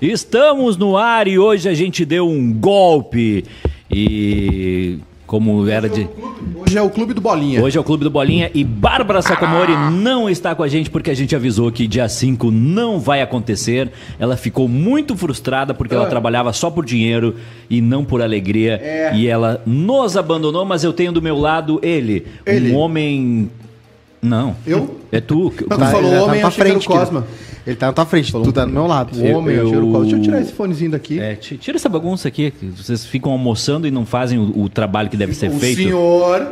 [0.00, 3.44] Estamos no ar e hoje a gente deu um golpe.
[3.90, 6.08] E como era de.
[6.54, 7.62] Hoje é o Clube do Bolinha.
[7.62, 11.10] Hoje é o Clube do Bolinha e Bárbara Sacomori não está com a gente porque
[11.10, 13.90] a gente avisou que dia 5 não vai acontecer.
[14.18, 16.10] Ela ficou muito frustrada porque ela Ah.
[16.10, 17.34] trabalhava só por dinheiro
[17.68, 18.80] e não por alegria.
[18.82, 19.12] É.
[19.16, 22.72] E ela nos abandonou, mas eu tenho do meu lado ele, Ele.
[22.72, 23.50] um homem.
[24.22, 24.56] Não.
[24.66, 24.98] Eu?
[25.12, 25.52] É tu.
[25.68, 27.26] Não, tu falou ele tá homem, era o frente, Cosma.
[27.68, 29.14] Ele tá na tua frente, tu tá do meu lado.
[29.14, 30.00] O homem, Eu- eu.
[30.00, 31.20] Deixa eu tirar esse fonezinho daqui.
[31.20, 34.68] É, ti- tira essa bagunça aqui, que vocês ficam almoçando e não fazem o, o
[34.70, 35.76] trabalho que deve ser o feito.
[35.82, 36.50] senhor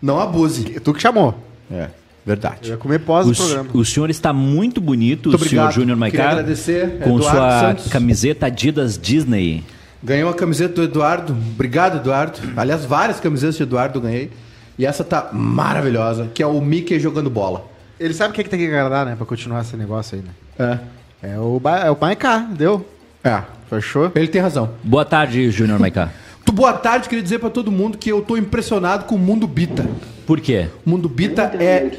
[0.00, 0.64] não abuse.
[0.80, 1.34] Tu que chamou.
[1.70, 1.88] É, Eu
[2.24, 2.70] verdade.
[2.70, 3.68] ia comer pós O, do programa.
[3.74, 5.70] o senhor está muito bonito, Muito o senhor.
[5.70, 7.88] Júnior Queria Maiká, agradecer, com Eduardo sua Santos.
[7.88, 9.62] camiseta Adidas Disney.
[10.02, 11.32] Ganhei uma camiseta do Eduardo.
[11.54, 12.38] Obrigado, Eduardo.
[12.56, 14.30] Aliás, várias camisetas de Eduardo eu ganhei.
[14.78, 17.66] E essa tá maravilhosa, que é o Mickey jogando bola.
[18.00, 19.16] Ele sabe o que, é que tem que agradar, né?
[19.16, 20.30] Pra continuar esse negócio aí, né?
[20.58, 20.78] É.
[21.22, 21.78] É o, ba...
[21.80, 22.86] é o pai K, deu?
[23.24, 23.42] É.
[23.68, 24.10] Fechou?
[24.14, 24.70] Ele tem razão.
[24.82, 26.10] Boa tarde, Júnior Maiká.
[26.52, 29.86] Boa tarde, queria dizer pra todo mundo que eu tô impressionado com o Mundo Bita.
[30.26, 30.68] Por quê?
[30.86, 31.90] O Mundo Bita é.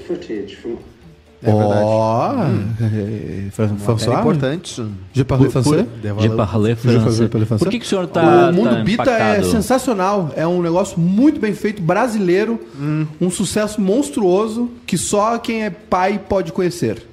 [1.46, 2.34] Ó,
[2.82, 4.20] é, Fran- É François?
[4.20, 4.84] importante.
[5.14, 5.86] Je parle français?
[6.20, 7.60] Je parle français.
[7.60, 10.32] Por que, que o senhor está o Mundo tá Bita é sensacional.
[10.36, 12.60] É um negócio muito bem feito, brasileiro.
[13.22, 17.06] Um sucesso monstruoso que só quem é pai pode conhecer.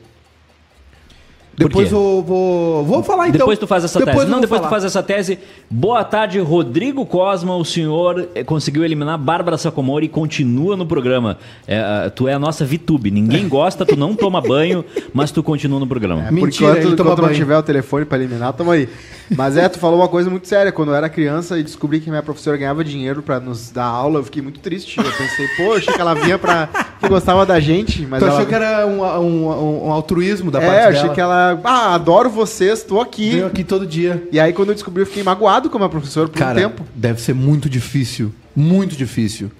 [1.57, 3.39] Depois eu vou, vou falar então.
[3.39, 4.31] Depois tu faz essa Depois tese.
[4.31, 4.71] Não, depois tu falar.
[4.71, 5.39] faz essa tese.
[5.71, 7.57] Boa tarde, Rodrigo Cosma.
[7.57, 11.39] O senhor eh, conseguiu eliminar Bárbara Sacomori e continua no programa.
[11.67, 13.11] É, tu é a nossa VTube.
[13.11, 16.27] Ninguém gosta, tu não toma banho, mas tu continua no programa.
[16.29, 17.39] É, Mentira, enquanto, ele toma enquanto não banho.
[17.39, 18.89] tiver o telefone pra eliminar, tamo aí.
[19.35, 20.71] Mas é, tu falou uma coisa muito séria.
[20.71, 24.21] Quando eu era criança e descobri que minha professora ganhava dinheiro pra nos dar aula,
[24.21, 24.99] eu fiquei muito triste.
[24.99, 26.69] Eu pensei, pô, eu achei que ela vinha pra.
[27.01, 28.35] que gostava da gente, mas Tu ela.
[28.35, 30.99] achou que era um, um- um altruísmo da parte É, eu dela?
[31.05, 31.61] achei que ela.
[31.65, 33.31] Ah, adoro vocês, tô aqui.
[33.31, 34.27] Veio aqui todo dia.
[34.31, 36.63] E aí, quando eu descobri, eu fiquei magoado com a minha professora por Cara, um
[36.63, 36.85] tempo.
[36.95, 39.51] deve ser muito difícil, muito difícil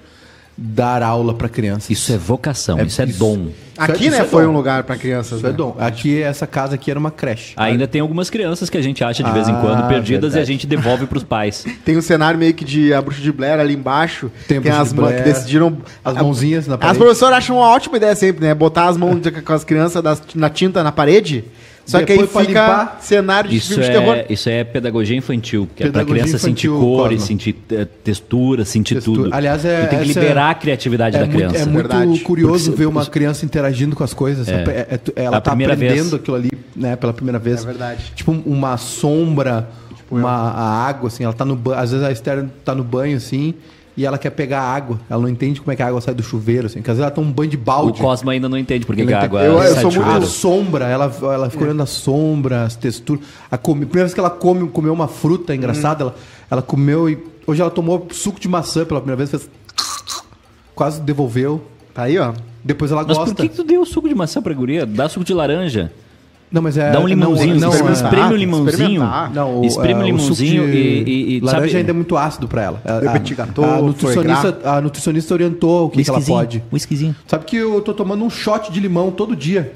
[0.57, 1.91] dar aula pra crianças.
[1.91, 3.19] Isso é vocação, É isso é isso.
[3.19, 3.49] dom.
[3.77, 4.51] Aqui, isso né, é foi dom.
[4.51, 5.37] um lugar pra crianças.
[5.39, 5.55] Isso é né?
[5.57, 5.77] dom.
[5.79, 7.53] Aqui, essa casa aqui era uma creche.
[7.59, 10.37] Ainda tem algumas crianças que a gente acha de vez em Ah, quando perdidas e
[10.37, 10.53] a verdade.
[10.53, 11.67] gente devolve pros pais.
[11.85, 14.31] Tem um cenário meio que de a bruxa de Blair ali embaixo.
[14.49, 15.77] Tem as de mães Blair, que decidiram.
[16.03, 16.99] as mãozinhas na As parede.
[17.01, 18.55] professoras acham uma ótima ideia sempre, né?
[18.55, 21.45] Botar as mãos com as crianças das- na tinta na parede.
[21.87, 24.15] Só que aí fica limpar, cenário de Isso filme de terror.
[24.17, 27.27] é, isso é pedagogia infantil, que é pra Pedagogia criança sentir cores, Cosma.
[27.29, 29.23] sentir eh, textura, sentir Textura.
[29.25, 29.35] tudo.
[29.35, 31.57] Aliás, é- e tem que liberar a criatividade É da muito, criança.
[31.57, 32.21] é muito Verdade.
[32.21, 34.49] curioso Porque- ver uma criança interagindo com as coisas.
[34.49, 34.53] É.
[34.53, 36.15] É- é- ela A tá aprendendo vez.
[36.15, 37.63] aquilo ali, né, pela primeira vez.
[37.63, 38.13] É verdade.
[38.17, 39.69] Tipo uma sombra,
[40.11, 41.79] uma a água, assim, ela tá no banho.
[41.79, 43.55] Às vezes a Esther tá no banho, assim,
[43.97, 45.01] e ela quer pegar a água.
[45.09, 46.81] Ela não entende como é que a água sai do chuveiro, assim.
[46.81, 48.01] Porque às vezes ela tá um banho de O balde.
[48.01, 49.43] Cosma ainda não entende porque que a água.
[49.43, 50.27] Eu- eu sai sou de muito- A chuveiro.
[50.35, 53.25] sombra, ela, ela fica olhando a sombra, as texturas.
[53.51, 56.15] A come, primeira vez que ela come, comeu uma fruta, é engraçado, ela,
[56.51, 57.19] ela comeu e.
[57.47, 59.49] Hoje ela tomou suco de maçã pela primeira vez, fez.
[60.75, 61.63] Quase devolveu.
[61.95, 62.33] Tá aí, ó.
[62.63, 63.35] Depois ela Mas gosta.
[63.35, 64.85] por que, que tu deu suco de maçã pra guria?
[64.85, 65.91] Dá suco de laranja.
[66.51, 66.93] Não, mas é.
[66.93, 69.03] Dá um limãozinho, não, não, espreme é- o limãozinho.
[69.35, 71.93] Não, o, espreme o é, limãozinho suco de e, e, e laranja sabe- ainda é
[71.93, 72.81] muito ácido pra ela.
[72.85, 76.63] A, Le a- gâteau, a foie nutricionista, a nutricionista orientou o que, que ela pode.
[76.73, 77.17] whiskyzinho.
[77.27, 79.73] Sabe que eu tô tomando um shot de limão todo dia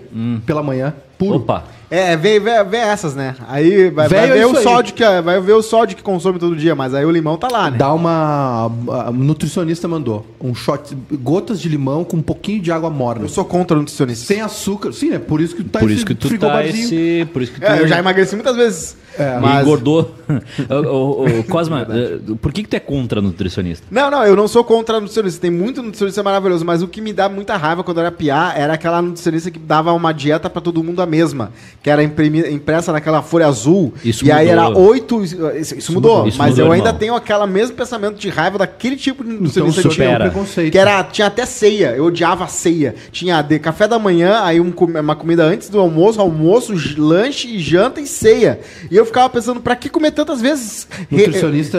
[0.47, 1.37] pela manhã, puro.
[1.37, 1.65] Opa.
[1.91, 3.35] É, vê, vê, vê essas, né?
[3.49, 4.63] Aí vai, vai é ver o aí.
[4.63, 7.49] sódio que vai ver o sódio que consome todo dia, mas aí o limão tá
[7.49, 7.77] lá, né?
[7.77, 8.71] Dá uma.
[8.89, 13.25] A nutricionista mandou um shot, gotas de limão com um pouquinho de água morna.
[13.25, 14.25] Eu sou contra o nutricionista.
[14.25, 14.93] Sem açúcar.
[14.93, 17.29] Sim, é por isso que tu tá Por esse isso que tu tá esse...
[17.33, 17.67] Por isso que tu...
[17.67, 18.97] É, eu já emagreci muitas vezes.
[19.21, 19.63] É, mas...
[19.67, 20.15] engordou.
[20.71, 23.85] Ô, ô, ô, Cosma, eh, por que, que tu é contra nutricionista?
[23.91, 25.41] Não, não, eu não sou contra a nutricionista.
[25.41, 28.53] Tem muito nutricionista maravilhoso, mas o que me dá muita raiva quando eu era piá
[28.57, 31.51] era aquela nutricionista que dava uma dieta pra todo mundo a mesma,
[31.83, 33.93] que era impressa naquela folha azul.
[34.05, 34.65] Isso e aí mudou.
[34.65, 35.25] era oito.
[35.25, 36.99] Isso, isso mudou, Isso mas mudou, eu ainda irmão.
[36.99, 40.11] tenho aquele mesmo pensamento de raiva daquele tipo de nutricionista Então, que tinha.
[40.11, 40.73] um preconceito.
[40.73, 42.95] Que era, tinha até ceia, eu odiava a ceia.
[43.11, 44.71] Tinha de café da manhã, aí um
[45.01, 48.61] uma comida antes do almoço, almoço, lanche, janta e ceia.
[48.91, 50.89] E eu ficava pensando, pra que comer tantas vezes?
[51.10, 51.78] Nutricionista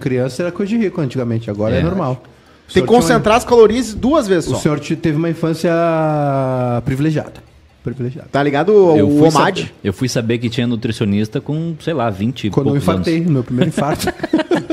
[0.00, 1.82] criança era coisa de rico antigamente, agora é, É.
[1.82, 2.12] normal.
[2.12, 4.58] O Tem que senhor tinha uma- concentrar as calorias duas vezes O só.
[4.60, 5.70] senhor te- teve uma infância
[6.84, 7.48] privilegiada.
[7.82, 8.28] Privilegiada.
[8.30, 8.70] Tá ligado?
[8.74, 9.60] O, eu, o OMAD.
[9.62, 12.82] saber, eu fui saber que tinha nutricionista com, sei lá, 20 e Quando eu anos.
[12.82, 14.06] infartei, no meu primeiro infarto.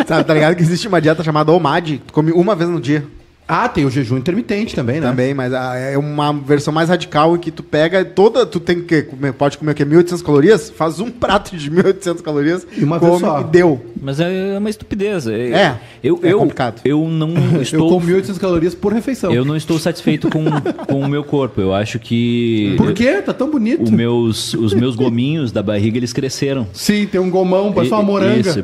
[0.06, 2.01] Tá, tá ligado que existe uma dieta chamada OMAD?
[2.07, 3.03] Tu come uma vez no dia.
[3.48, 5.08] Ah, tem o jejum intermitente também, né?
[5.08, 8.46] Também, mas ah, é uma versão mais radical em que tu pega toda.
[8.46, 9.86] Tu tem que comer, pode comer o quê?
[9.86, 10.70] 1.800 calorias?
[10.70, 12.68] Faz um prato de 1.800 calorias.
[12.78, 13.40] E uma vez come só.
[13.40, 13.86] E deu.
[14.02, 15.28] mas é uma estupidez.
[15.28, 16.82] É, eu, é eu, complicado.
[16.84, 17.90] Eu não Eu estou.
[17.90, 19.34] como 1.800 calorias por refeição.
[19.34, 20.44] Eu não estou satisfeito com,
[20.86, 21.62] com o meu corpo.
[21.62, 22.76] Eu acho que.
[22.78, 23.22] Por quê?
[23.22, 23.88] Tá tão bonito.
[23.88, 26.68] o meus, os meus gominhos da barriga eles cresceram.
[26.74, 28.40] Sim, tem um gomão, parece uma moranga.
[28.40, 28.60] Isso,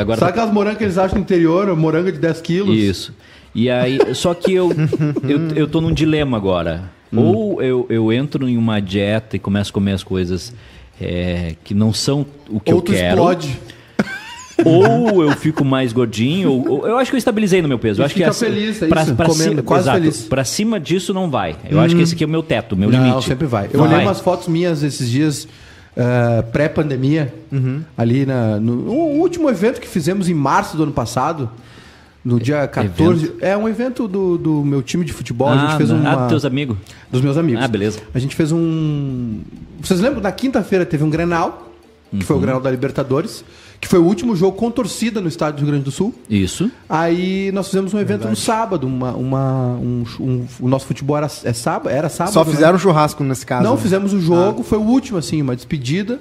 [0.00, 1.74] agora Sabe aquelas morangas que eles acham no interior?
[1.76, 2.76] Moranga de 10 quilos?
[2.76, 3.12] Isso.
[3.60, 4.70] E aí, só que eu,
[5.28, 6.84] eu, eu tô num dilema agora.
[7.12, 7.18] Hum.
[7.20, 10.54] Ou eu, eu entro em uma dieta e começo a comer as coisas
[11.00, 13.08] é, que não são o que Ou eu quero.
[13.08, 13.58] explode.
[14.64, 18.00] Ou eu fico mais gordinho, ou, ou- eu acho que eu estabilizei no meu peso.
[18.02, 20.22] Eu acho que essa- feliz, é pra, isso, pra comendo, cima, quase exato, feliz.
[20.22, 21.54] pra cima disso não vai.
[21.70, 23.24] Eu acho que esse aqui é o meu teto, meu não, limite.
[23.24, 23.66] sempre vai.
[23.72, 24.06] Eu Não olhei vai.
[24.06, 25.46] umas fotos minhas esses dias,
[25.96, 27.82] eh, pré-pandemia, Uhum.
[27.96, 31.48] ali na, no, no último evento que fizemos em março do ano passado,
[32.24, 33.34] no dia 14.
[33.40, 35.48] É um evento do, do meu time de futebol.
[35.48, 36.10] a gente fez uma.
[36.10, 36.76] ah, dos teus amigos.
[37.10, 37.62] Dos meus amigos.
[37.64, 38.00] Ah, beleza.
[38.14, 39.40] A gente fez um.
[39.80, 40.20] Vocês lembram?
[40.20, 41.72] Na quinta-feira teve um Grenal,
[42.10, 42.22] que Uhum.
[42.22, 43.44] foi o Grenal da Libertadores,
[43.80, 46.12] que foi o último jogo com torcida no estádio do Rio Grande do Sul.
[46.28, 46.70] Isso.
[46.88, 51.26] Aí nós fizemos um evento no sábado, uma, uma, um, um- o nosso futebol era,
[51.44, 52.32] é sábado, era sábado.
[52.34, 52.50] Só né?
[52.50, 53.62] fizeram um churrasco nesse caso.
[53.62, 53.80] Não, né?
[53.80, 56.20] fizemos o jogo, foi o último, assim, uma despedida.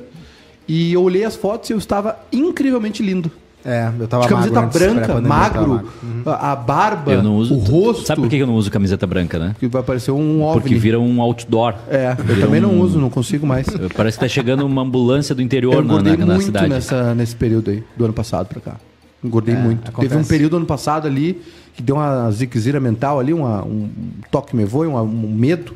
[0.67, 3.31] E eu olhei as fotos e eu estava incrivelmente lindo.
[3.69, 5.90] É, eu tava De camiseta magro branca, tava magro,
[6.25, 7.54] a, a barba, Eu não uso.
[7.54, 8.08] o rosto.
[8.08, 9.56] Sabe por que eu não uso camiseta branca, né?
[9.60, 10.62] Que vai parecer um OVNI.
[10.62, 11.75] Porque vira um outdoor.
[11.90, 13.68] É, eu também não um- uso, não consigo mais.
[13.94, 16.69] Parece que tá chegando uma ambulância do interior Eu na, na- na muito cidade.
[16.69, 18.75] nessa, nesse período aí, do ano passado pra cá.
[19.22, 19.90] Engordei É, muito.
[19.90, 20.08] acontece.
[20.14, 21.42] Teve um período ano passado ali
[21.75, 23.90] que deu uma ziquezira mental ali, uma- um
[24.31, 25.74] toque me voe, um, um medo.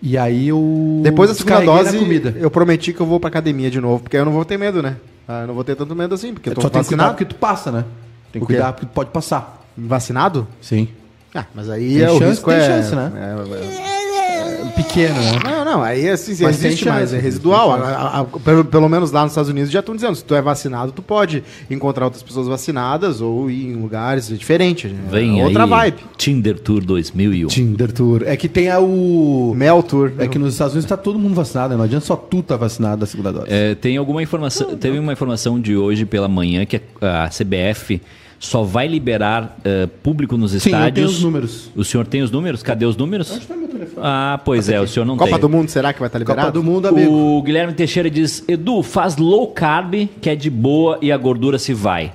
[0.00, 1.00] E aí eu.
[1.02, 2.34] Depois da segunda dose, comida.
[2.38, 4.58] eu prometi que eu vou pra academia de novo, porque aí eu não vou ter
[4.58, 4.96] medo, né?
[5.26, 7.04] Ah, eu não vou ter tanto medo assim, porque eu tô Só tem que cuidar
[7.04, 7.16] vacinado.
[7.18, 7.84] porque tu passa, né?
[8.32, 8.54] Tem que O quê?
[8.54, 9.62] cuidar porque tu pode passar.
[9.76, 10.46] Vacinado?
[10.60, 10.88] Sim.
[11.34, 12.66] Ah, mas aí Tem é, o chance- risco tem é...
[12.66, 13.12] chance, né?
[13.16, 13.93] é-
[14.74, 15.38] Pequeno, né?
[15.44, 17.72] Não, não, aí assim, Mas existe, mas chance, é residual.
[17.72, 20.34] A- a- a- pelo, pelo menos lá nos Estados Unidos já estão dizendo, se tu
[20.34, 24.90] é vacinado, tu pode encontrar outras pessoas vacinadas ou ir em lugares diferentes.
[24.92, 24.98] né?
[25.10, 25.96] Vem Outra aí, vibe.
[26.16, 27.46] Tinder Tour 2001.
[27.48, 28.22] Tinder Tour.
[28.26, 29.52] É que tem a o.
[29.56, 30.12] Mel Tour.
[30.18, 31.76] É que nos Estados Unidos tá todo mundo vacinado, né?
[31.76, 33.46] Não adianta só tu tá vacinado da segunda dose.
[33.48, 38.00] É, tem alguma informação, teve uma informação de hoje pela manhã que a, a CBF
[38.38, 40.94] só vai liberar eh, público nos Sim, eu estádios.
[40.94, 41.70] tenho os números.
[41.74, 42.62] O senhor tem os números?
[42.62, 43.40] Cadê os números?
[43.98, 45.40] Ah, pois é, o senhor não Copa tem.
[45.40, 46.46] do Mundo, será que vai estar liberado?
[46.46, 47.12] Copa do Mundo, amigo.
[47.12, 51.58] O Guilherme Teixeira diz: Edu, faz low carb, que é de boa e a gordura
[51.58, 52.12] se vai.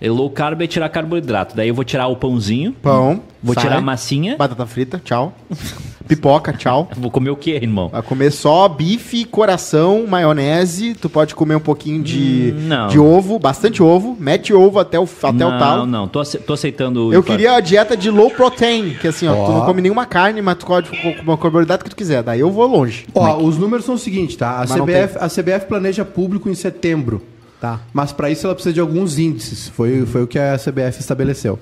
[0.00, 1.54] E low carb é tirar carboidrato.
[1.54, 3.22] Daí eu vou tirar o pãozinho, Pão.
[3.42, 4.36] vou sai, tirar a massinha.
[4.36, 5.34] Batata frita, tchau.
[6.14, 6.88] Pipoca, tchau.
[6.96, 7.88] Vou comer o quê, irmão?
[7.88, 10.94] Vai comer só bife, coração, maionese.
[10.94, 12.86] Tu pode comer um pouquinho de, Hum, não.
[12.88, 14.16] de ovo, bastante ovo.
[14.18, 15.86] Mete ovo até o, até não, o talo.
[15.86, 17.06] não, tô, ace- tô aceitando.
[17.08, 20.04] o Eu queria a dieta de low protein, que assim, ó, tu não come nenhuma
[20.06, 22.22] carne, mas tu pode comer a carboidrato que tu quiser.
[22.22, 23.06] Daí eu vou longe.
[23.14, 24.56] Ó, os números são os seguintes, tá?
[24.56, 27.22] A Mas não CBF, a CBF planeja público em setembro.
[27.60, 27.80] Tá.
[27.92, 29.68] Mas para isso ela precisa de alguns índices.
[29.68, 31.58] Foi, foi o que a CBF estabeleceu.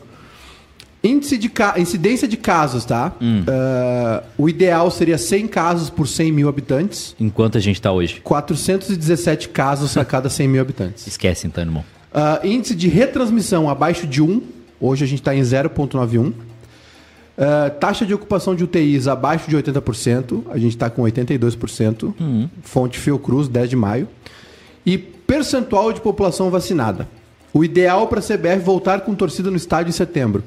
[1.03, 1.51] Índice de.
[1.77, 3.13] Incidência de casos, tá?
[3.47, 7.15] Ah, o ideal seria 100 casos por 100 mil habitantes.
[7.21, 8.21] Enquanto a gente tá hoje.
[8.23, 11.07] 417 casos a cada 100 mil habitantes.
[11.07, 11.85] Esquece então, irmão.
[12.13, 14.43] Ah, índice de retransmissão abaixo de 1.
[14.81, 16.33] Hoje a gente está em 0,91.
[17.37, 20.43] Ah, taxa de ocupação de UTIs abaixo de 80%.
[20.51, 22.49] A gente está com 82%.
[22.63, 24.09] Fonte Fiocruz, 10 de maio.
[24.85, 27.07] E percentual de população vacinada.
[27.59, 30.45] O ideal para a CBF voltar com torcida no estádio em setembro.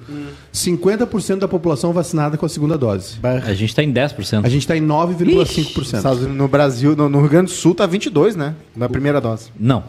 [0.54, 3.16] 50% da população vacinada com a segunda dose.
[3.24, 4.46] A gente tá em 10%.
[4.46, 5.96] A gente está em 9,5%.
[5.96, 8.54] Estados Unidos, no Brasil, no, no Rio Grande do Sul tá 22, né?
[8.76, 9.50] Na primeira dose.
[9.60, 9.84] Não,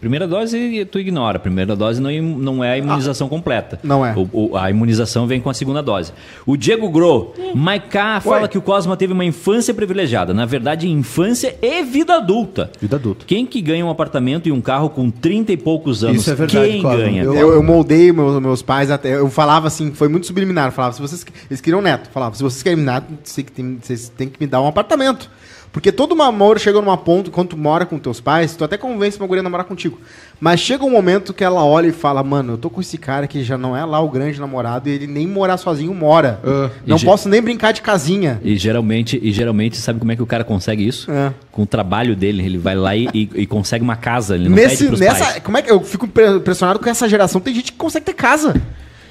[0.00, 1.36] primeira dose tu ignora.
[1.36, 3.78] A primeira dose não, im- não é a imunização completa.
[3.82, 4.14] não é.
[4.16, 6.12] O- o- a imunização vem com a segunda dose.
[6.46, 10.34] O Diego Gro, Maiká fala que o Cosma teve uma infância privilegiada.
[10.34, 12.70] Na verdade, infância e vida adulta.
[12.80, 13.24] Vida adulta.
[13.26, 16.20] Quem que ganha um apartamento e um carro com 30 e poucos anos?
[16.22, 17.22] Isso é verdade, Quem ganha?
[17.24, 19.14] Eu- Eu, eu moldei meus, meus pais até.
[19.16, 20.68] Eu falava assim, foi muito subliminar.
[20.68, 21.24] Eu falava, se vocês.
[21.50, 22.06] Eles queriam neto.
[22.08, 25.30] Eu falava, se vocês querem neto, vocês têm, vocês têm que me dar um apartamento.
[25.72, 29.16] Porque todo namoro chega num ponto, quando tu mora com teus pais, tu até convence
[29.18, 30.00] uma guria a namorar contigo.
[30.40, 33.28] Mas chega um momento que ela olha e fala, mano, eu tô com esse cara
[33.28, 36.40] que já não é lá o grande namorado e ele nem morar sozinho mora.
[36.44, 36.70] Ah.
[36.84, 38.40] não posso nem brincar de casinha.
[38.42, 41.08] E geralmente, e geralmente, sabe como é que o cara consegue isso?
[41.08, 41.32] É.
[41.52, 42.44] Com o trabalho dele.
[42.44, 44.34] Ele vai lá e, e- e consegue uma casa.
[44.34, 45.38] Ele não Nesse, pede pros nessa, pais.
[45.44, 47.40] como é que eu fico impre- impressionado com essa geração?
[47.40, 48.60] Tem gente que consegue ter casa.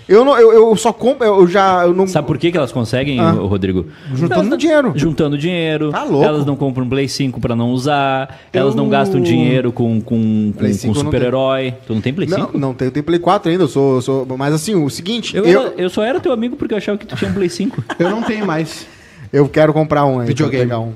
[0.09, 2.71] Eu não, eu, eu só compro, eu já eu não Sabe por que, que elas
[2.71, 3.29] conseguem, Ah.
[3.31, 3.85] Rodrigo?
[4.13, 4.91] Juntando Elas- dinheiro.
[4.95, 5.91] Juntando dinheiro.
[5.91, 6.25] Tá louco.
[6.25, 8.39] Elas não compram um Play 5 pra não usar.
[8.51, 11.73] Elas não Eu- gastam dinheiro com, com, com, 5 com eu não super-herói.
[11.85, 12.57] Tu não tem Play Não, 5?
[12.57, 14.25] não tenho, tenho Play 4 ainda, eu sou, eu sou.
[14.37, 16.97] Mas assim, o seguinte, Eu, eu, era- eu só era teu amigo porque eu achava
[16.97, 17.83] que tu tinha um Play 5.
[17.99, 18.87] Eu não tenho mais.
[19.31, 20.27] eu quero comprar um aí.
[20.27, 20.63] Videogame.
[20.63, 20.93] pegar um.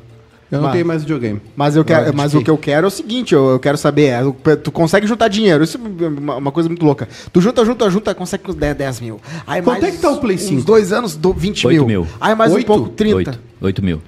[0.53, 1.41] Eu não Mas- tenho mais videogame.
[1.55, 3.75] Mas, eu quero, Ah, mas o que eu quero é o seguinte, eu, eu quero
[3.77, 7.09] saber, é, tu consegue juntar dinheiro, isso é uma, uma coisa muito louca.
[7.31, 9.19] Tu junta, junta, junta, consegue com 10, 10 mil.
[9.47, 10.63] Aí Quanto mais é que tá o Play uns 5?
[10.63, 12.03] dois anos, do 20 Oito mil.
[12.03, 12.07] mil.
[12.21, 12.63] Aí mais Oito?
[12.63, 13.15] um pouco, 30.
[13.31, 14.01] 8, 8 mil.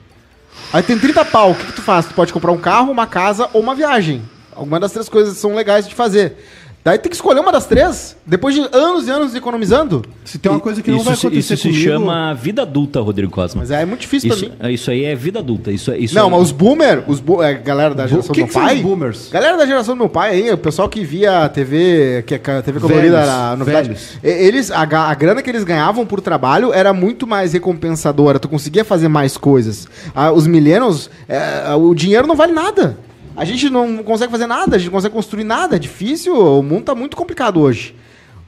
[0.71, 2.05] Aí tem 30 pau, o que, que tu faz?
[2.05, 4.21] Tu pode comprar um carro, uma casa ou uma viagem.
[4.55, 6.37] Alguma das três coisas são legais de fazer.
[6.85, 10.05] Daí tem que escolher uma das três, depois de anos e anos economizando.
[10.23, 11.83] Se tem uma coisa que não isso vai se, acontecer isso se comigo...
[11.83, 13.61] chama vida adulta, Rodrigo Cosma.
[13.61, 14.73] Mas é muito difícil Isso, pra mim.
[14.75, 15.71] isso aí é vida adulta.
[15.71, 18.41] Isso, é- isso Não, é- mas os boomer, os bo é, galera da geração que
[18.43, 18.75] do que meu são pai.
[18.75, 19.29] os boomers?
[19.31, 22.61] Galera da geração do meu pai aí, o pessoal que via a TV, que a
[22.61, 23.87] TV colorida era a novidade.
[23.87, 24.19] velhos.
[24.23, 28.37] Eles, a, a grana que eles ganhavam por trabalho era muito mais recompensadora.
[28.37, 29.87] Tu conseguia fazer mais coisas.
[30.13, 32.95] Ah, os millennials, é, o dinheiro não vale nada.
[33.35, 35.75] A gente não consegue fazer nada, a gente não consegue construir nada.
[35.75, 37.93] É difícil, o mundo tá muito complicado hoje.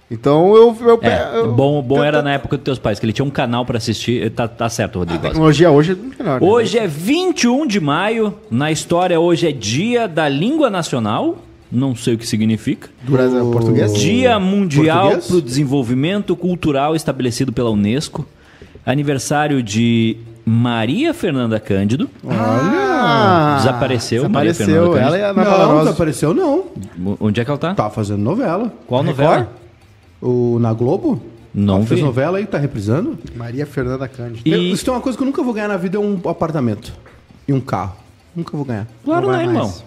[0.10, 0.76] Então eu.
[0.82, 3.26] eu, É, eu- bom, bom era tenta- na época dos teus pais, que ele tinha
[3.26, 4.30] um canal pra assistir.
[4.32, 5.34] Tá, tá certo, A Rodrigo Cosma.
[5.34, 6.40] tecnologia hoje é muito melhor.
[6.42, 6.48] né?
[6.48, 8.34] Hoje é 21 de maio.
[8.50, 11.40] Na história, hoje é Dia da Língua Nacional.
[11.70, 12.88] Não sei o que significa.
[13.04, 13.94] Do Brasil, português?
[13.96, 18.26] Dia Mundial para o Desenvolvimento Cultural estabelecido pela Unesco.
[18.86, 20.16] Aniversário de
[20.50, 22.10] Maria Fernanda Cândido.
[22.30, 24.94] Ah, Desapareceu, Maria Desapareceu.
[24.94, 26.64] Fernanda Ela e a Ana Não, desapareceu não.
[27.20, 27.74] Onde é que ela tá?
[27.76, 28.72] Tá fazendo novela.
[28.88, 29.20] Qual Record?
[29.28, 29.54] novela?
[30.22, 31.22] O, na Globo?
[31.54, 32.06] Não Ela fez vi.
[32.06, 33.18] novela aí, tá reprisando.
[33.36, 34.42] Maria Fernanda Cândido.
[34.48, 36.94] E- isso tem uma coisa que eu nunca vou ganhar na vida, é um apartamento.
[37.46, 37.96] E um carro.
[38.36, 38.88] Nunca vou ganhar.
[39.04, 39.64] Claro, Não né, vai irmão?
[39.64, 39.84] mais.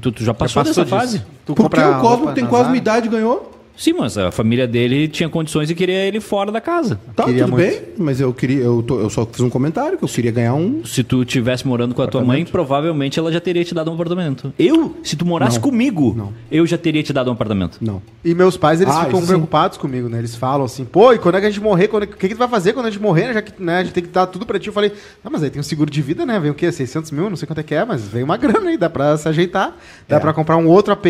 [0.00, 0.96] Tu, tu já passou, passou dessa disso.
[0.96, 1.18] fase?
[1.46, 3.59] Tu Porque compra o Cosmo roupa tem na quase minha idade e ganhou.
[3.76, 7.00] Sim, mas a família dele tinha condições e queria ele fora da casa.
[7.16, 7.66] Tá, Queria tudo muito.
[7.70, 8.58] bem, mas eu queria.
[8.62, 10.84] Eu, tô- eu só fiz um comentário que eu queria ganhar um.
[10.84, 13.94] Se tu tivesse morando com a tua mãe, provavelmente ela já teria te dado um
[13.94, 14.52] apartamento.
[14.58, 15.62] Eu, se tu morasse Não.
[15.62, 16.32] comigo, Não.
[16.52, 17.78] eu já teria te dado um apartamento.
[17.80, 18.02] Não.
[18.22, 19.26] E meus pais, eles Ah, ficam isso sim.
[19.28, 20.18] preocupados comigo, né?
[20.18, 21.88] Eles falam assim, pô, e quando é que a gente morrer?
[21.88, 23.32] Quando é O que, que tu vai fazer quando a gente morrer?
[23.32, 24.66] Já que né, a gente tem que dar tudo pra ti.
[24.66, 24.92] Eu falei,
[25.24, 26.38] ah, mas aí tem um seguro de vida, né?
[26.38, 26.70] Vem o quê?
[26.70, 27.30] 600 mil?
[27.30, 29.74] Não sei quanto é que é, mas vem uma grana aí, dá pra se ajeitar.
[30.06, 30.20] Dá É.
[30.20, 31.06] pra comprar um outro AP,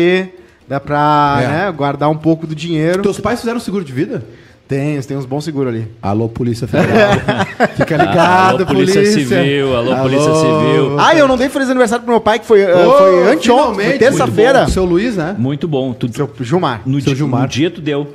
[0.67, 1.47] dá pra É.
[1.47, 3.01] né, guardar um pouco do dinheiro.
[3.01, 4.23] Teus pais fizeram seguro de vida?
[4.67, 5.85] Tem, tem uns bons seguros ali.
[6.01, 7.11] Alô, Polícia Federal.
[7.75, 10.97] Fica ligado, alô, Polícia Civil, alô, Polícia Civil.
[10.97, 13.97] Ah, eu não dei feliz aniversário pro meu pai, que foi, uh, Ô, foi anteontem,
[13.97, 14.59] terça-feira.
[14.59, 14.73] muito bom.
[14.73, 15.35] Seu Luiz, né?
[15.37, 15.91] Muito bom.
[15.91, 16.83] Tu, Seu Gilmar.
[16.85, 17.41] no, Seu di- Gilmar.
[17.41, 18.07] no dia tu deu.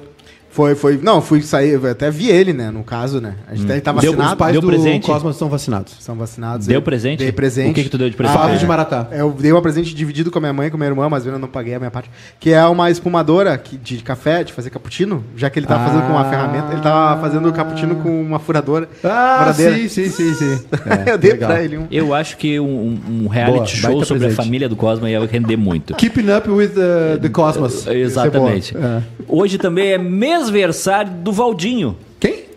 [0.57, 0.99] Foi, foi.
[1.03, 2.71] Não, fui sair, eu até vi ele, né?
[2.71, 3.35] No caso, né?
[3.47, 4.33] A gente ele tá Deu- vacinado.
[4.33, 5.05] Os pais Deu do presente?
[5.05, 5.95] Cosmos estão vacinados.
[6.01, 6.67] São vacinados.
[6.67, 7.19] Deu Eu presente?
[7.19, 7.73] Dei presente.
[7.73, 8.39] O que que tu deu de presente?
[8.39, 9.07] Fábio é, de Maratá.
[9.13, 11.27] Eu dei um presente dividido com a minha mãe e com a minha irmã, mas
[11.27, 12.11] eu ainda não paguei a minha parte.
[12.41, 15.23] Que é uma espumadora que, de café, de fazer cappuccino.
[15.37, 15.87] Já que ele tava Ah.
[15.89, 18.89] fazendo com uma ferramenta, ele tava fazendo cappuccino com uma furadora.
[19.05, 19.77] Ah, furadeira.
[19.77, 20.65] sim, sim, sim, sim.
[21.07, 21.51] É, eu dei legal.
[21.51, 21.87] pra ele um.
[21.91, 24.37] Eu acho que um, um reality Boa, show sobre a presente.
[24.37, 25.95] família do Cosma ia render muito.
[25.97, 27.87] Keeping up with the, the Cosmos.
[27.87, 28.75] Exatamente.
[28.75, 29.03] É.
[29.29, 29.99] Hoje também é
[30.47, 31.97] mêsversário do Valdinho.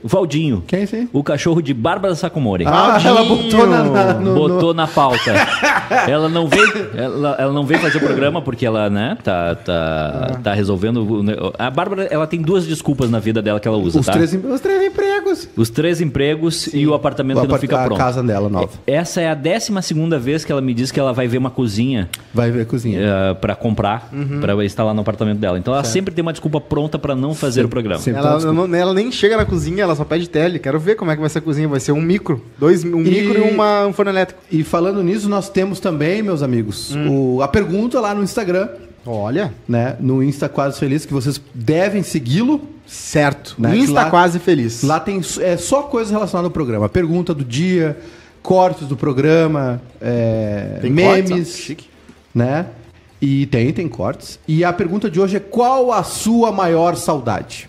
[0.03, 0.63] Valdinho.
[0.67, 1.09] Quem é esse aí?
[1.13, 2.65] O cachorro de Bárbara Sacomori.
[2.67, 5.33] Ah, ela botou na, na- no, Botou no- na pauta.
[6.07, 10.39] ela não veio, ela, ela não veio fazer o programa porque ela, né, tá, tá,
[10.43, 11.53] tá resolvendo.
[11.57, 14.13] A Bárbara, ela tem duas desculpas na vida dela que ela usa, os, tá?
[14.13, 15.47] três, os três empregos.
[15.55, 17.97] Os três empregos e o apartamento O que não apart- fica a pronto.
[17.97, 18.69] casa dela nova.
[18.87, 21.49] Essa é a décima segunda vez que ela me diz que ela vai ver uma
[21.49, 22.99] cozinha Vai ver a cozinha.
[23.01, 24.09] eh, pra comprar,
[24.41, 25.57] pra instalar no apartamento dela.
[25.57, 27.99] Então ela sempre tem uma desculpa pronta pra não fazer o programa.
[28.01, 28.19] sempre.
[28.19, 30.59] Ela, não- ela nem chega na cozinha, ela só pede tele.
[30.59, 31.67] Quero ver como é que vai ser a cozinha.
[31.67, 32.43] Vai ser um micro.
[32.57, 34.41] Dois, um E- micro e uma, um forno elétrico.
[34.51, 37.35] E falando nisso, nós temos também, meus amigos, Hum.
[37.35, 38.69] o- a pergunta lá no Instagram,
[39.05, 39.53] Olha.
[39.67, 39.95] né?
[39.99, 42.61] No Insta Quase Feliz, que vocês devem segui-lo.
[42.85, 43.55] Certo.
[43.59, 44.81] Né, Insta lá- quase feliz.
[44.81, 46.89] Lá tem é, só coisas relacionadas ao programa.
[46.89, 47.95] Pergunta do dia,
[48.41, 51.85] cortes do programa, é, Tem memes, cortes, ó, chique.
[52.33, 52.65] né?
[53.21, 54.39] E tem, tem cortes.
[54.47, 57.67] E a pergunta de hoje é qual a sua maior saudade?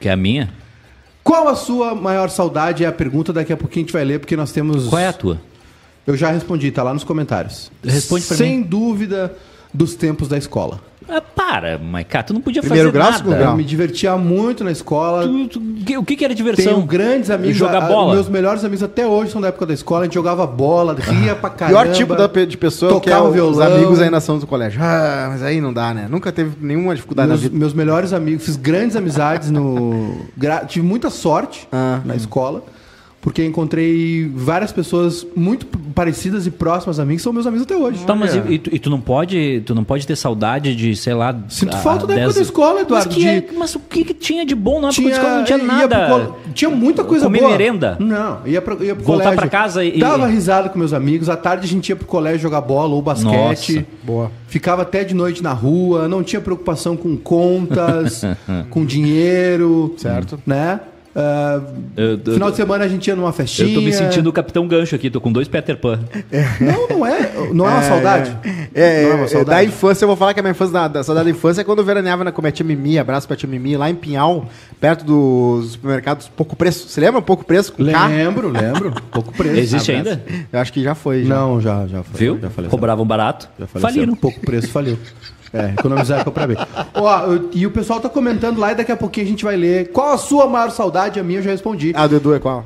[0.00, 0.50] Tu quer a minha?
[1.22, 4.18] Qual a sua maior saudade é a pergunta, daqui a pouquinho a gente vai ler,
[4.18, 4.88] porque nós temos...
[4.88, 5.38] Qual é a tua?
[6.06, 7.70] Eu já respondi, tá lá nos comentários.
[7.84, 9.36] Responde pra Sem dúvida,
[9.74, 10.80] dos tempos da escola.
[11.12, 13.30] Ah, para, Maiká, tu não podia Primeiro fazer grau, nada.
[13.30, 13.56] Eu grau?
[13.56, 15.24] me divertia muito na escola.
[15.26, 16.64] Tu- tu- que- o que, que era diversão?
[16.74, 17.56] Tenho grandes amigos.
[17.56, 18.14] Jogar a- a- bola?
[18.14, 20.02] Meus melhores amigos até hoje são da época da escola.
[20.02, 21.82] A gente jogava bola, ria pra caramba.
[21.82, 23.66] Pior tipo da de pessoa que é os violão.
[23.74, 24.80] amigos ainda são do colégio.
[24.82, 26.06] Ah, mas aí não dá, né?
[26.08, 27.58] Nunca teve nenhuma dificuldade Meus, na vida.
[27.58, 30.16] meus melhores amigos, fiz grandes amizades no.
[30.36, 32.00] gra- tive muita sorte Ah.
[32.04, 32.62] na escola,
[33.20, 37.76] porque encontrei várias pessoas muito parecidas e próximas a mim, que são meus amigos até
[37.76, 38.02] hoje.
[38.06, 40.96] Tá, mas e, e tu, e tu não pode, tu não pode ter saudade de,
[40.96, 41.36] sei lá.
[41.48, 43.78] Sinto há falta da época 10 da escola, Eduardo, Mas, que é- de- mas o
[43.80, 45.36] que, que tinha de bom na época da escola?
[45.36, 46.06] Não tinha nada.
[46.06, 47.50] pro Tinha muita coisa Comer boa.
[47.50, 47.96] merenda?
[48.00, 49.40] Não, ia, pro, ia pro Voltar colégio.
[49.40, 51.28] pra casa e- Dava risada com meus amigos.
[51.28, 53.74] À tarde a gente ia pro colégio jogar bola ou basquete.
[53.74, 54.32] Nossa, boa.
[54.48, 56.08] Ficava até de noite na rua.
[56.08, 58.22] Não tinha preocupação com contas,
[58.70, 59.94] com dinheiro.
[59.98, 60.40] Certo.
[60.46, 60.80] Né?
[61.14, 61.60] Ah,
[61.96, 63.68] Eu- eu- final de semana a gente ia numa festinha.
[63.68, 65.98] Eu tô me sentindo o Capitão Gancho aqui, tô com dois Peter Pan.
[66.60, 67.32] Não, não é.
[67.52, 68.36] Não é uma saudade.
[68.74, 69.50] É, não é é, uma é, saudade.
[69.50, 71.64] da infância, eu vou falar que a minha infância, da, da saudade da infância é
[71.64, 73.94] quando eu veraneava na, com a minha tia Mimi, abraço pra tia Mimi, lá em
[73.94, 74.46] Pinhal,
[74.80, 76.88] perto dos supermercados Pouco Preço.
[76.88, 77.72] Você lembra Pouco Preço?
[77.72, 78.06] Com K?
[78.06, 78.94] Lembro, lembro.
[79.10, 79.58] Pouco preço.
[79.58, 80.10] Existe Abraço.
[80.10, 80.46] ainda?
[80.52, 81.24] Eu acho que já foi.
[81.24, 81.34] Já.
[81.34, 82.18] Não, já, já foi.
[82.20, 82.38] Viu?
[82.40, 82.48] Já.
[82.68, 83.48] Cobravam barato.
[83.58, 83.66] Já.
[83.66, 84.14] Faliram.
[84.14, 84.96] Pouco preço, faliu.
[85.52, 86.56] É, economizar é comprar bem.
[86.94, 89.56] Ó, eu- e o pessoal tá comentando lá e daqui a pouquinho a gente vai
[89.56, 89.90] ler.
[89.92, 91.18] Qual a sua maior saudade?
[91.18, 91.92] A minha eu já respondi.
[91.94, 92.64] Ah, do Edu é qual?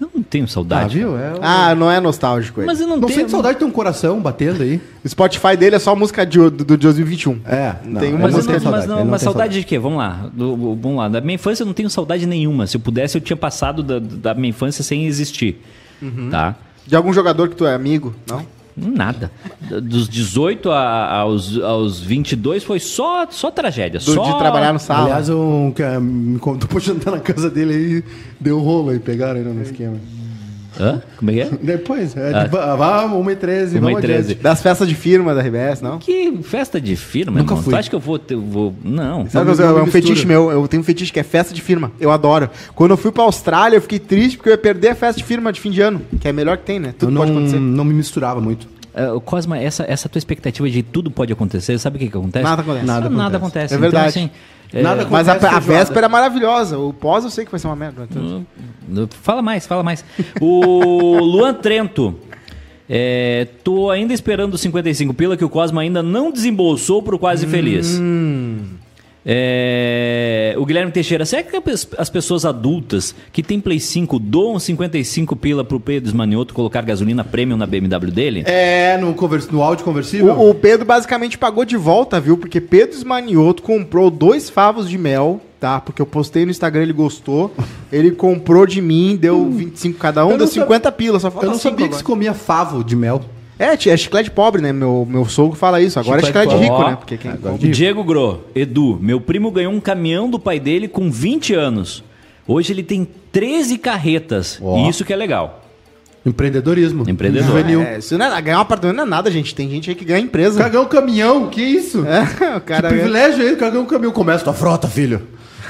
[0.00, 0.98] Eu não tenho Ah, saudade.
[0.98, 1.16] viu?
[1.16, 2.66] É, Ah, não é nostálgico ele.
[2.66, 3.20] Mas eu não, não tenho.
[3.20, 4.80] sente saudade de ter um coração batendo aí?
[5.04, 7.40] O Spotify dele é só música de, do, do 2021.
[7.46, 9.64] É, não, Tem uma Mas, não eu música não, tem mas não, mas saudade de
[9.64, 9.78] quê?
[9.78, 10.28] Vamos lá.
[10.32, 11.08] Do- do- vamos lá.
[11.08, 12.66] Da minha infância eu não tenho saudade nenhuma.
[12.66, 15.62] Se eu pudesse, eu tinha passado da, da minha infância sem existir.
[16.02, 16.28] Uhum.
[16.30, 16.56] Tá?
[16.84, 18.12] De algum jogador que tu é amigo?
[18.28, 18.44] Não?
[18.76, 19.30] Nada.
[19.82, 24.00] Dos 18 a- aos, aos 22 foi só, só tragédia.
[24.00, 24.22] Do- só...
[24.32, 25.04] De trabalhar no sala.
[25.04, 28.04] Aliás, um, que, ah, me contou pra jantar na casa dele aí,
[28.40, 29.96] deu rolo aí, pegaram aí no esquema.
[30.80, 31.02] Hã?
[31.16, 31.50] Como é que é?
[31.62, 34.18] Depois, é, de- vá, 1h13, Uma e vamos treze.
[34.20, 34.34] adiante.
[34.42, 35.98] Das festas de firma da RBS, não?
[35.98, 37.62] Que festa de firma, Nunca irmão.
[37.62, 37.72] fui.
[37.72, 38.36] Tu acha que eu vou ter.
[38.36, 38.74] Vou...
[38.82, 39.28] Não.
[39.28, 39.90] Sabe, Não, que eu- é um mistura.
[39.90, 40.50] fetiche meu.
[40.50, 41.92] Eu tenho um fetiche que é festa de firma.
[42.00, 42.48] Eu adoro.
[42.74, 45.24] Quando eu fui pra Austrália, eu fiquei triste porque eu ia perder a festa de
[45.24, 46.00] firma de fim de ano.
[46.20, 46.88] Que é a melhor que tem, né?
[46.88, 47.58] Eu Tudo não, pode acontecer.
[47.60, 48.66] não me misturava muito.
[49.16, 52.44] O Cosma, essa, essa tua expectativa de tudo pode acontecer, sabe o que, que acontece?
[52.44, 52.84] Nada acontece.
[52.86, 53.74] Nada, Nada nada acontece.
[53.74, 53.74] acontece.
[53.74, 54.08] É verdade.
[54.10, 54.30] Então, assim,
[54.72, 56.78] é, Nada Mas a, a véspera é maravilhosa.
[56.78, 58.08] O pós eu sei que vai ser uma merda.
[58.16, 58.44] Hum,
[59.22, 60.04] Fala mais, fala mais.
[60.40, 62.18] O Luan Trento.
[62.88, 67.46] É, tô ainda esperando os 55 pila que o Cosma ainda não desembolsou pro Quase
[67.46, 67.98] Feliz.
[69.24, 74.58] É, o Guilherme Teixeira, será que as- as pessoas adultas que têm Play 5 doam
[74.58, 78.42] 55 pila pro Pedro Esmanioto colocar gasolina premium na BMW dele?
[78.46, 80.32] É, no, convers, no áudio conversível?
[80.34, 82.36] O, o Pedro basicamente pagou de volta, viu?
[82.36, 85.80] Porque Pedro Esmanioto comprou dois favos de mel, tá?
[85.80, 87.54] Porque eu postei no Instagram, ele gostou.
[87.92, 91.50] Ele comprou de mim, deu 25 cada um, Eu deu não 50 pila, só Eu
[91.50, 93.20] não sabia que se comia favo de mel.
[93.64, 94.72] É, é chiclete pobre, né?
[94.72, 95.98] Meu, meu sogro fala isso.
[96.00, 96.82] Agora Chiclete é chiclete pobre.
[96.82, 96.96] rico, né?
[96.96, 101.10] Porque quem compra- Diego Gro, Edu, meu primo ganhou um caminhão do pai dele com
[101.10, 102.02] 20 anos.
[102.46, 104.58] Hoje ele tem 13 carretas.
[104.62, 104.78] Ó.
[104.78, 105.60] E isso que é legal.
[106.24, 107.04] Empreendedorismo.
[107.08, 107.48] Empreendedor.
[107.48, 107.82] Juvenil.
[107.82, 109.54] É, isso não é, ganhar um apartamento não é nada, gente.
[109.54, 110.68] Tem gente aí que ganha empresa.
[110.68, 112.04] ganhou um caminhão, que isso?
[112.06, 112.22] É,
[112.56, 112.88] o Que cara.
[112.88, 114.12] privilégio aí, cara ganhou um caminhão.
[114.12, 115.22] Começa tua frota, filho.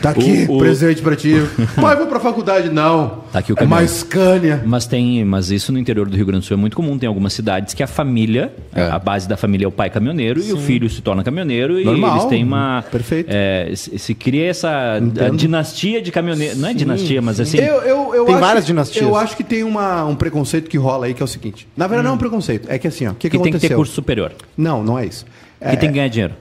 [0.03, 1.35] Tá aqui, O- o- presente pra ti.
[1.81, 2.69] Pai, vou pra faculdade.
[2.71, 3.23] Não.
[3.33, 3.77] Tá aqui o é caminhão.
[3.79, 4.63] mais Scania.
[4.67, 6.99] Mas tem, mas isso no interior do Rio Grande do Sul é muito comum.
[6.99, 8.83] Tem algumas cidades que a família, É.
[8.83, 11.85] a base da família é o pai caminhoneiro e o filho se torna caminhoneiro e
[11.85, 12.17] Normal.
[12.17, 13.29] eles têm uma Perfeito.
[13.31, 15.01] é, se, se cria essa
[15.37, 17.59] dinastia de caminhoneiro, não é dinastia, mas assim.
[17.59, 19.05] Eu, eu, eu Tem acho, várias dinastias.
[19.05, 21.69] Eu acho que tem uma, um preconceito que rola aí, que é o seguinte.
[21.77, 22.67] Na verdade, não é um preconceito.
[22.69, 23.13] É que assim, ó.
[23.13, 25.25] O que, que, que tem que ter curso superior, Não, não é isso.
[25.61, 26.35] que tem que ganhar dinheiro.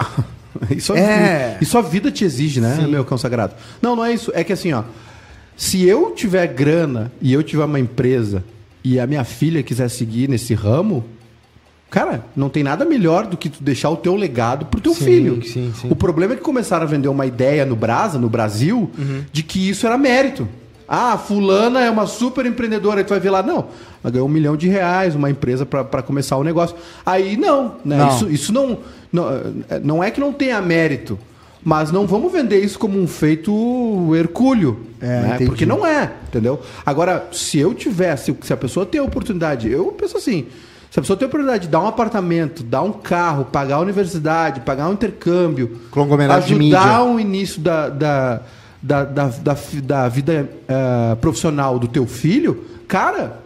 [0.70, 1.56] Isso, É.
[1.60, 3.54] isso a vida te exige, né, meu cão sagrado?
[3.80, 4.30] Não, não é isso.
[4.34, 4.82] É que assim, ó.
[5.56, 8.44] Se eu tiver grana e eu tiver uma empresa
[8.84, 11.04] e a minha filha quiser seguir nesse ramo,
[11.90, 15.04] cara, não tem nada melhor do que tu deixar o teu legado pro teu Sim,
[15.04, 15.42] filho.
[15.44, 15.88] sim, sim.
[15.90, 19.24] O problema é que começaram a vender uma ideia no Brasa, no Brasil, Uhum.
[19.32, 20.48] de que isso era mérito.
[20.90, 23.66] Ah, fulana é uma super empreendedora, aí tu vai ver lá, não,
[24.02, 26.74] ela ganhou um milhão de reais, uma empresa para começar o negócio.
[27.04, 27.96] Aí não, né?
[27.98, 28.08] Não.
[28.08, 28.78] Isso, isso não,
[29.12, 29.28] não,
[29.70, 31.18] é- não é que não tenha mérito,
[31.64, 33.52] mas não vamos vender isso como um feito
[34.14, 35.38] hercúleo, É, né?
[35.46, 36.60] porque não é, entendeu?
[36.86, 40.46] Agora, se eu tivesse, se a pessoa tem a oportunidade, eu penso assim,
[40.90, 43.80] se a pessoa tem a oportunidade de dar um apartamento, dar um carro, pagar a
[43.80, 47.02] universidade, pagar um intercâmbio, Conglomerado de ajudar mídia.
[47.04, 48.40] o início da, da,
[48.82, 53.40] da, da, da, da vida eh, profissional do teu filho, cara,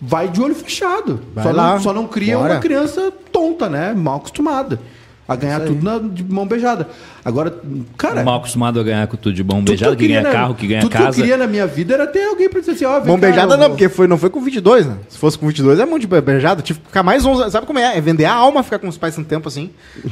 [0.00, 1.20] vai de olho fechado.
[1.34, 1.72] Vai Só lá.
[1.74, 2.54] não, só não cria Bora.
[2.54, 3.92] uma criança tonta, né?
[3.94, 4.80] Mal acostumada.
[5.28, 6.88] A ganhar tudo na- de mão beijada.
[7.22, 7.54] Agora,
[7.98, 8.24] cara.
[8.24, 10.54] Mal acostumado a ganhar com tudo de bom tudo beijado, que queria ganha na- carro,
[10.54, 11.08] que ganha tudo que casa.
[11.10, 13.54] eu queria na minha vida era ter alguém pra dizer assim, ó, vem Mão beijada
[13.54, 14.94] não, vou- porque foi, não foi com 22, né?
[15.06, 16.62] Se fosse com 22 é mão de beijada.
[16.62, 17.98] Tive que ficar mais 11 Sabe como é?
[17.98, 19.68] É vender a alma ficar com os pais tanto tempo assim.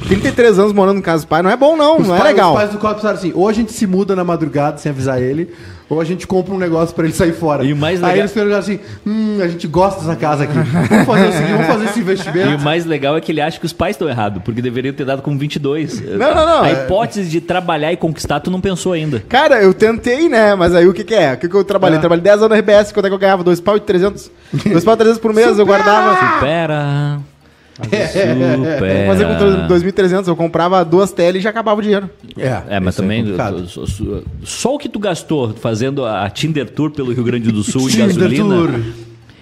[0.07, 1.99] 33 anos morando em casa dos pais não é bom, não.
[1.99, 2.51] Os não é pais- legal.
[2.53, 5.19] Os pais do Copa pensaram assim, ou a gente se muda na madrugada sem avisar
[5.19, 5.51] ele,
[5.89, 7.63] ou a gente compra um negócio pra ele sair fora.
[7.63, 10.53] E o mais Aí legal- eles perguntaram assim, hum, a gente gosta dessa casa aqui.
[10.53, 12.55] Vamos fazer o seguinte, vamos fazer esse E investimento.
[12.57, 15.05] o mais legal é que ele acha que os pais estão errados, porque deveriam ter
[15.05, 16.01] dado com 22.
[16.01, 19.23] Não, não, não, A hipótese de trabalhar e conquistar, tu não pensou ainda.
[19.29, 20.55] Cara, eu tentei, né?
[20.55, 21.33] Mas aí o que que é?
[21.33, 21.97] O que que eu trabalhei?
[21.97, 21.99] É.
[21.99, 23.43] Trabalhei 10 anos na RBS, quanto é que eu ganhava?
[23.43, 24.29] 2 pau e 300.
[24.65, 26.15] 2 pau e 300 por mês, eu guardava.
[26.35, 27.19] Supera.
[27.79, 32.09] Eu fazia com 2.300, eu comprava duas telas e já acabava o dinheiro.
[32.37, 33.67] É, mas isso também complicado.
[34.43, 37.91] só, o que tu gastou fazendo a Tinder Tour pelo Rio Grande do Sul em
[37.91, 38.55] Tinder gasolina.
[38.55, 38.79] Tour.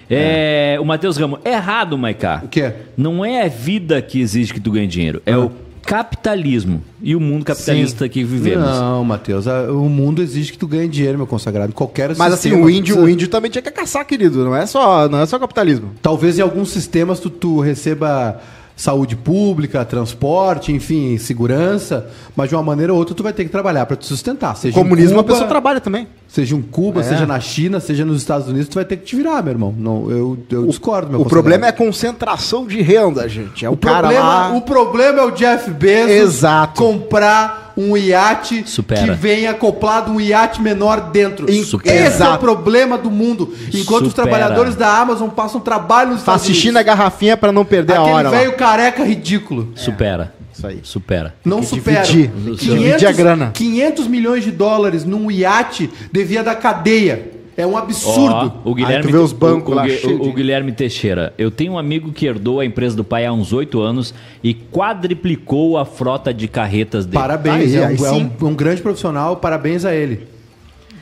[0.08, 2.42] É, o Matheus Ramos, errado, Maiká.
[2.44, 2.72] O quê?
[2.96, 5.50] Não é a vida que exige que tu ganhe dinheiro, é o
[5.86, 8.68] Capitalismo e o mundo capitalista que vivemos.
[8.68, 11.72] Não, Matheus, o mundo exige que tu ganhe dinheiro, meu consagrado.
[11.72, 14.44] Qualquer Mas assim, sistema o índio, precisa- o índio também tinha que caçar, querido.
[14.44, 15.90] Não é só, não é só capitalismo.
[16.02, 18.40] Talvez em alguns sistemas tu, tu receba
[18.76, 23.50] saúde pública, transporte, enfim, segurança, mas de uma maneira ou outra tu vai ter que
[23.50, 24.54] trabalhar para te sustentar.
[24.54, 26.06] Seja em Comunismo a Cuba, pessoa trabalha também.
[26.28, 27.02] Seja em Cuba, É.
[27.04, 29.74] seja na China, seja nos Estados Unidos, tu vai ter que te virar, meu irmão.
[29.76, 33.64] Não, eu, eu discordo, meu O problema é a concentração de renda, gente.
[33.64, 34.52] É o, o cara problema, lá.
[34.54, 36.82] o problema é o Jeff Bezos Exato.
[36.82, 39.02] comprar um iate Supera.
[39.02, 41.50] que vem acoplado um iate menor dentro.
[41.50, 43.52] Em- Esse é o problema do mundo.
[43.74, 44.28] Enquanto os Supera.
[44.28, 48.14] trabalhadores da Amazon passam trabalho nos Tá assistindo a garrafinha pra não perder a Aquele
[48.14, 48.30] hora.
[48.30, 48.36] lá.
[48.38, 49.72] velho careca ridículo.
[49.74, 50.32] Supera.
[50.52, 50.80] Isso aí.
[50.82, 51.34] Supera.
[51.44, 52.02] Não supera.
[52.02, 52.30] dividir.
[52.30, 53.50] Tem que dividir a grana.
[53.52, 57.35] 500 milhões de dólares num iate devia da cadeia.
[57.56, 58.52] É um absurdo.
[58.64, 60.72] Ó, o Guilherme, Aí tu vê os bancos o, o lá o- de- o Guilherme
[60.72, 61.32] Teixeira.
[61.38, 64.12] Eu tenho um amigo que herdou a empresa do pai há uns oito anos
[64.44, 64.52] e
[65.00, 67.18] quadriplicou a frota de carretas dele.
[67.18, 70.28] Parabéns, Aí, é, um, aí é um- um grande profissional, parabéns a ele.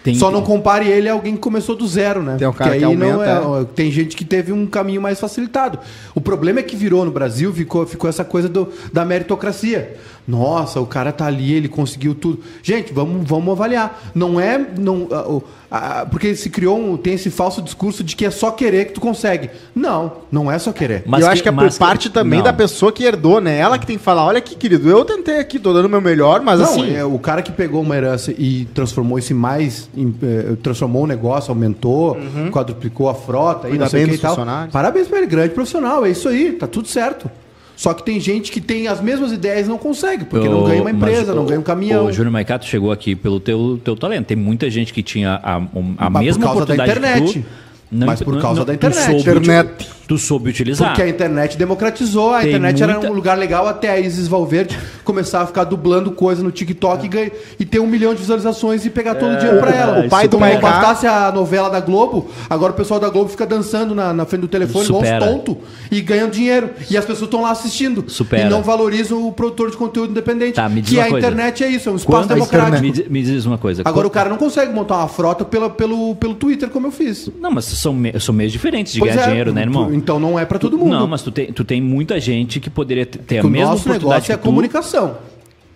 [0.02, 2.36] Tem- Só não compare ele a alguém que começou do zero, né?
[2.38, 5.18] Tem um cara que aí não aumenta, é- Tem gente que teve um caminho mais
[5.18, 5.78] facilitado.
[6.14, 9.96] O problema é que virou no Brasil, ficou, ficou essa coisa do- da meritocracia.
[10.26, 12.40] Nossa, o cara tá ali, ele conseguiu tudo.
[12.62, 14.02] Gente, vamos, vamos avaliar.
[14.14, 14.58] Não é.
[14.78, 16.96] Não, o- ah, porque se criou um.
[16.96, 19.50] Tem esse falso discurso de que é só querer que tu consegue.
[19.74, 21.02] Não, não é só querer.
[21.04, 22.44] Mas eu que- acho que é por mas que- parte também não.
[22.44, 23.58] da pessoa que herdou, né?
[23.58, 26.00] Ela que tem que falar, olha aqui, querido, eu tentei aqui, tô dando o meu
[26.00, 26.94] melhor, mas Não, assim...
[26.96, 31.02] é, o cara que pegou uma herança e transformou isso em mais, em, eh, transformou
[31.04, 32.16] o negócio, aumentou,
[32.50, 34.36] quadruplicou a frota, e não sei bem que e tal.
[34.72, 37.30] Parabéns pra ele, grande profissional, é isso aí, tá tudo certo.
[37.76, 40.80] Só que tem gente que tem as mesmas ideias e não consegue, porque não ganha
[40.80, 42.06] uma mas, empresa, não ô, ganha um caminhão.
[42.06, 44.26] O Júnior Maicato chegou aqui pelo teu, teu talento.
[44.26, 47.32] Tem muita gente que tinha a, a Mas por mesma causa da oportunidade internet.
[47.32, 47.63] que tu.
[47.94, 49.04] Não, Mas por causa da tu internet.
[49.22, 49.88] soube Internet.
[50.06, 50.88] Tu soube utilizar.
[50.88, 54.28] Porque a internet democratizou, a Tem internet era muita- um lugar legal até a Isis
[54.28, 58.20] Valverde começar a ficar dublando coisa no TikTok e, ganha- e ter um milhão de
[58.20, 60.04] visualizações e pegar todo o dinheiro pra ela.
[60.04, 63.30] o pai do não Maiká- bastasse a novela da Globo, agora o pessoal da Globo
[63.30, 65.56] fica dançando na, na frente do telefone, igual uns tontos,
[65.90, 66.68] e ganhando dinheiro.
[66.90, 68.04] E as pessoas estão lá assistindo.
[68.06, 68.46] Supera.
[68.46, 70.56] E não valorizam o produtor de conteúdo independente.
[70.56, 71.26] Tá, me diz que uma a coisa.
[71.28, 72.82] internet é isso, é um espaço Quando- democrático.
[72.82, 73.80] Me, me diz uma coisa.
[73.86, 76.92] Agora o Quando- cara não consegue montar uma frota pela, pelo, pelo Twitter, como eu
[76.92, 77.30] fiz.
[77.40, 79.92] Não, mas são, me- são meios diferentes de Pois ganhar é, dinheiro, né, irmão?
[79.94, 80.90] Então não é pra todo mundo.
[80.90, 83.70] Não, mas tu tem, tu tem muita gente que poderia ter ter a o mesma
[83.70, 85.16] nosso oportunidade negócio é a que comunicação.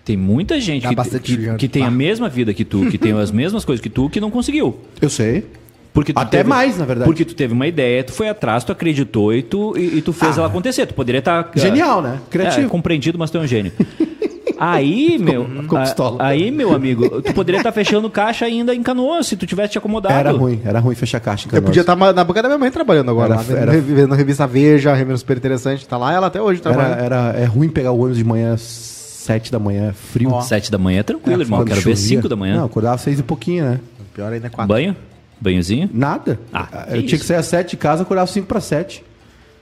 [0.04, 1.56] Tem muita gente Dá que, que, dinheiro.
[1.58, 4.20] que tem a mesma vida que tu, que tem as mesmas coisas que tu, que
[4.20, 4.74] não conseguiu.
[5.02, 5.44] Eu sei.
[5.92, 7.06] Porque tu Até mais, na verdade.
[7.08, 10.12] Porque tu teve uma ideia, tu foi atrás, tu acreditou e tu, e, e tu
[10.12, 10.40] fez Ah.
[10.42, 10.86] ela acontecer.
[10.86, 11.50] Tu poderia estar.
[11.54, 12.18] Genial, né?
[12.30, 12.66] Criativo.
[12.66, 13.72] É, compreendido, mas tu é um gênio.
[14.58, 15.44] Aí, meu.
[15.62, 16.16] ficou a- pistola.
[16.24, 19.78] aí, meu amigo, tu poderia estar fechando caixa ainda em canoas se tu tivesse te
[19.78, 20.14] acomodado.
[20.14, 21.44] Era ruim, era ruim fechar caixa.
[21.44, 21.66] em Eu Canoas.
[21.66, 24.46] podia estar na boca da minha mãe trabalhando agora, Era- lá, vendo, era- vendo revista
[24.46, 27.00] Veja, revendo super interessante, tá lá, ela até hoje Era, trabalha.
[27.00, 30.30] era, é ruim pegar o ônibus de manhã às sete da manhã, frio.
[30.30, 30.40] Ó.
[30.40, 31.58] Sete da manhã é tranquilo, irmão.
[31.60, 32.08] Quando Quero ver chovia.
[32.16, 32.56] cinco da manhã.
[32.56, 33.80] Não, acordava às seis e pouquinho, né?
[34.14, 34.68] Pior ainda é quatro.
[34.74, 34.96] Banho?
[35.40, 35.88] Banhozinho?
[35.92, 36.40] Nada.
[36.52, 37.24] Ah, eu que tinha que isso.
[37.26, 39.04] sair às sete de casa, acordava às cinco para sete.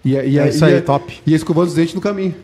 [0.04, 1.20] Ia, ia, É isso ia, aí, top.
[1.26, 2.34] Ia escovando os dentes no caminho.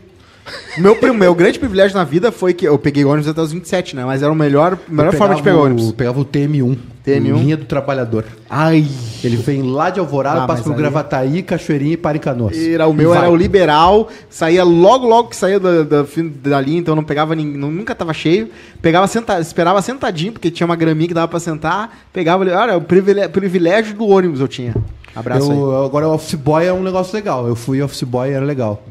[0.76, 4.04] Meu, meu grande privilégio na vida foi que eu peguei ônibus até os 27, né?
[4.04, 5.92] Mas era a melhor, melhor Eu forma de pegar ônibus.
[5.92, 6.76] Pegava o TM1.
[7.04, 7.34] TM1.
[7.38, 8.24] Linha do Trabalhador.
[8.48, 8.86] Ai.
[9.24, 12.56] Ele vem lá de Alvorada, Ah, passa por aí- Gravataí, Cachoeirinha e para em Canoas.
[12.56, 13.18] Era, o meu vai.
[13.18, 16.04] era o liberal, saía logo, logo que saía da, da,
[16.44, 18.48] da linha, então não pegava ninguém, nunca tava cheio.
[18.80, 21.90] Pegava senta, esperava sentadinho, porque tinha uma graminha que dava pra sentar.
[22.12, 24.74] Pegava ali, olha, o privilégio, do ônibus eu tinha.
[25.14, 25.58] Abraço aí.
[25.58, 27.46] Eu, agora o office boy é um negócio legal.
[27.46, 28.82] Eu fui office boy e era legal.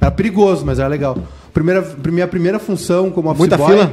[0.00, 1.16] Era perigoso, mas era legal.
[1.52, 3.70] Primeira, minha primeira função como office Muita boy.
[3.72, 3.92] fila?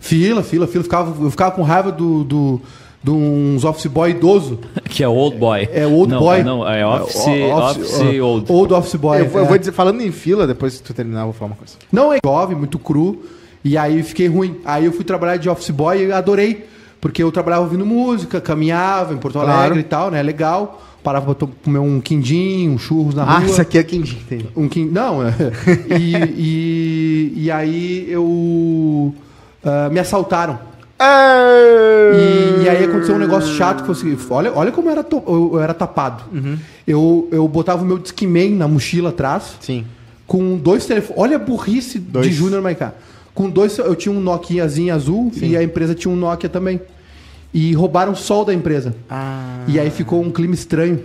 [0.00, 0.84] Fila, fila, fila.
[0.84, 2.60] Ficava, eu ficava com raiva do, do,
[3.02, 4.58] de uns office boy idoso.
[4.88, 5.68] Que é old boy.
[5.72, 6.42] É old não, boy.
[6.44, 8.52] Não, é office, o- office, o- old.
[8.52, 9.18] Old office boy.
[9.20, 9.44] eu, é.
[9.44, 11.74] vou dizer, falando em fila, depois que tu terminar, eu vou falar uma coisa.
[11.90, 13.22] Não, é jovem, muito cru.
[13.64, 14.60] E aí fiquei ruim.
[14.64, 16.66] Aí eu fui trabalhar de office boy e adorei.
[17.00, 19.78] Porque eu trabalhava ouvindo música, caminhava em Porto Alegre Claro.
[19.78, 20.22] e tal, né?
[20.22, 20.82] Legal.
[21.04, 23.46] Parava pra to- comer um quindim, um churros na Ah, rua.
[23.50, 24.46] isso aqui é quindim, entendi.
[24.56, 24.86] Um quin...
[24.86, 25.32] Não, é.
[26.00, 29.14] e, e, e aí eu.
[29.62, 30.58] ah, me assaltaram.
[31.00, 35.04] E, e aí aconteceu um negócio chato que foi seguinte, olha, olha como eu era,
[35.04, 36.24] to- eu, eu era tapado.
[36.86, 39.84] Eu, eu botava o meu Discman na mochila atrás, Sim.
[40.26, 41.20] com dois telefones.
[41.20, 42.26] Olha a burrice Dois.
[42.26, 42.92] de Júnior Maiká.
[43.34, 46.80] Com dois, eu tinha um Nokiazinho azul e a empresa tinha um Nokia também.
[47.54, 48.94] E roubaram o sol da empresa.
[49.08, 49.62] Ah.
[49.68, 50.98] E aí ficou um clima estranho.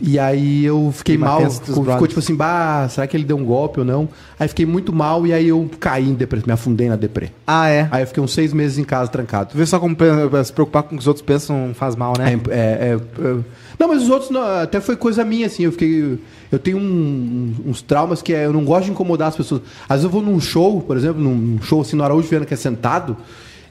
[0.00, 1.48] E aí eu fiquei Clima mal.
[1.50, 4.08] Ficou, tipo assim, bah, será que ele deu um golpe ou não?
[4.38, 7.30] Aí fiquei muito mal e aí eu caí em depressão, me afundei na deprê.
[7.46, 7.86] Ah, é.
[7.92, 9.50] Aí eu fiquei uns seis meses em casa trancado.
[9.52, 10.04] Tu vê só como pe-
[10.44, 12.40] se preocupar com o que os outros pensam faz mal, né?
[12.48, 13.36] É, é, é, é.
[13.78, 15.62] não, mas os outros não, até foi coisa minha, assim.
[15.62, 16.18] Eu fiquei.
[16.50, 19.62] Eu tenho um- uns traumas que é, eu não gosto de incomodar as pessoas.
[19.84, 22.54] Às vezes eu vou num show, por exemplo, num show assim no Araújo Viana que
[22.54, 23.16] é sentado,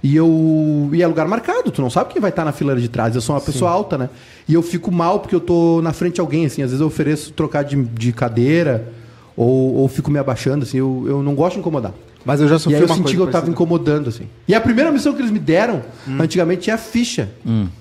[0.01, 0.89] e eu.
[0.93, 3.15] E é lugar marcado, tu não sabe quem vai estar na fileira de trás.
[3.15, 4.09] Eu sou uma pessoa alta, né?
[4.47, 6.62] E eu fico mal porque eu tô na frente de alguém, assim.
[6.62, 8.91] Às vezes eu ofereço trocar de, de cadeira,
[9.35, 10.77] ou, ou fico me abaixando, assim.
[10.77, 11.93] Eu, eu não gosto de incomodar.
[12.25, 13.51] Mas eu já E sofri aí eu uma senti que eu tava parecida.
[13.51, 14.25] incomodando, assim.
[14.47, 15.81] E a primeira missão que eles me deram,
[16.19, 17.29] antigamente, tinha a ficha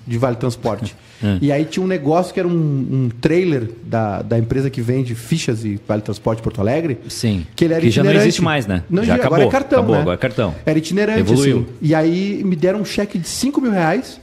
[0.07, 0.95] de Vale Transporte.
[1.41, 5.15] E aí tinha um negócio que era um, um trailer da, da empresa que vende
[5.15, 6.97] fichas e Vale Transporte Porto Alegre.
[7.09, 7.45] Sim.
[7.55, 8.83] Que ele era Que já não existe mais, né?
[8.89, 10.01] Não, Já agora acabou, é cartão, acabou, né?
[10.01, 10.55] agora é cartão.
[10.65, 11.57] Era itinerante, Evoluiu.
[11.57, 11.67] assim.
[11.81, 14.19] E aí me deram um cheque de 5 mil reais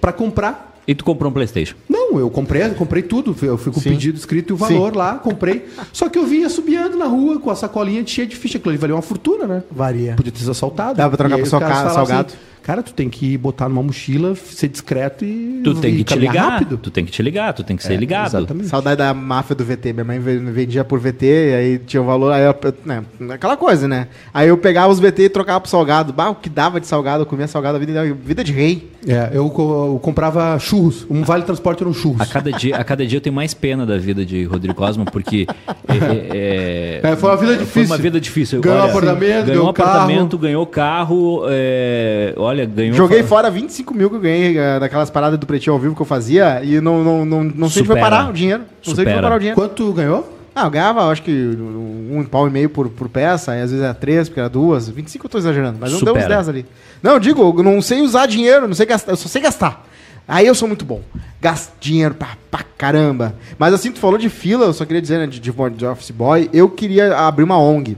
[0.00, 0.66] pra comprar.
[0.86, 1.76] E tu comprou um Playstation.
[1.86, 3.36] Não, eu comprei, eu comprei tudo.
[3.42, 3.90] Eu fui com Sim.
[3.90, 5.66] o pedido escrito e o valor lá, comprei.
[5.92, 8.56] Só que eu vinha subiando na rua com a sacolinha cheia de ficha.
[8.56, 9.62] Aquilo ali valia uma fortuna, né?
[9.70, 10.14] Varia.
[10.14, 10.94] Podia ter sido assaltado.
[10.96, 12.32] Dá pra trocar pro seu falavam salgado.
[12.68, 15.62] Cara, tu tem que botar numa mochila, ser discreto e.
[15.64, 16.50] Tu tem e que te ligar.
[16.50, 16.76] rápido.
[16.76, 18.26] Tu tem que te ligar, tu tem que ser É, ligado.
[18.26, 18.68] Exatamente.
[18.68, 19.94] Saudade da máfia do VT.
[19.94, 21.24] Minha mãe ve- vendia por VT,
[21.56, 22.54] aí tinha o valor, aí eu,
[22.84, 24.08] né, aquela coisa, né?
[24.34, 26.12] Aí eu pegava os VT e trocava pro salgado.
[26.12, 28.90] Bah, o que dava de salgado, eu comia salgado a vida, vida de rei.
[29.06, 31.06] É, eu, eu comprava churros.
[31.08, 32.20] Um vale transporte era um churros.
[32.20, 35.06] A cada, dia, a cada dia eu tenho mais pena da vida de Rodrigo Cosma,
[35.06, 35.46] porque.
[35.88, 37.86] é, é, É, foi uma vida Foi difícil.
[37.86, 38.60] uma vida difícil.
[38.60, 41.42] Ganhou Olha, apartamento, ganhou ganhou um apartamento, ganhou carro.
[41.48, 42.94] é, olha, ganhou.
[42.94, 46.02] Joguei fora 25 mil que eu ganhei eh, daquelas paradas do pretinho ao vivo que
[46.02, 48.00] eu fazia e não, não, não, não sei onde vai Supera.
[48.00, 48.60] parar o dinheiro.
[48.60, 49.22] Não sei onde Supera.
[49.22, 49.60] parar o dinheiro.
[49.60, 50.38] Quanto ganhou?
[50.54, 53.84] Ah, eu ganhava, acho que um pau e meio por, por peça, aí às vezes
[53.84, 54.88] era três, porque era duas.
[54.88, 56.34] 25 eu tô exagerando, mas não deu uns Supera.
[56.36, 56.66] 10 ali.
[57.02, 59.86] Não, eu digo, eu não sei usar dinheiro, não sei gastar, eu só sei gastar.
[60.26, 61.00] Aí eu sou muito bom.
[61.40, 63.34] Gasto dinheiro pra, pra caramba.
[63.58, 66.10] Mas assim, tu falou de fila, eu só queria dizer, né, de, de, de office
[66.10, 67.96] boy, eu queria abrir uma ONG.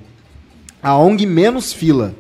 [0.83, 2.15] A ONG menos fila.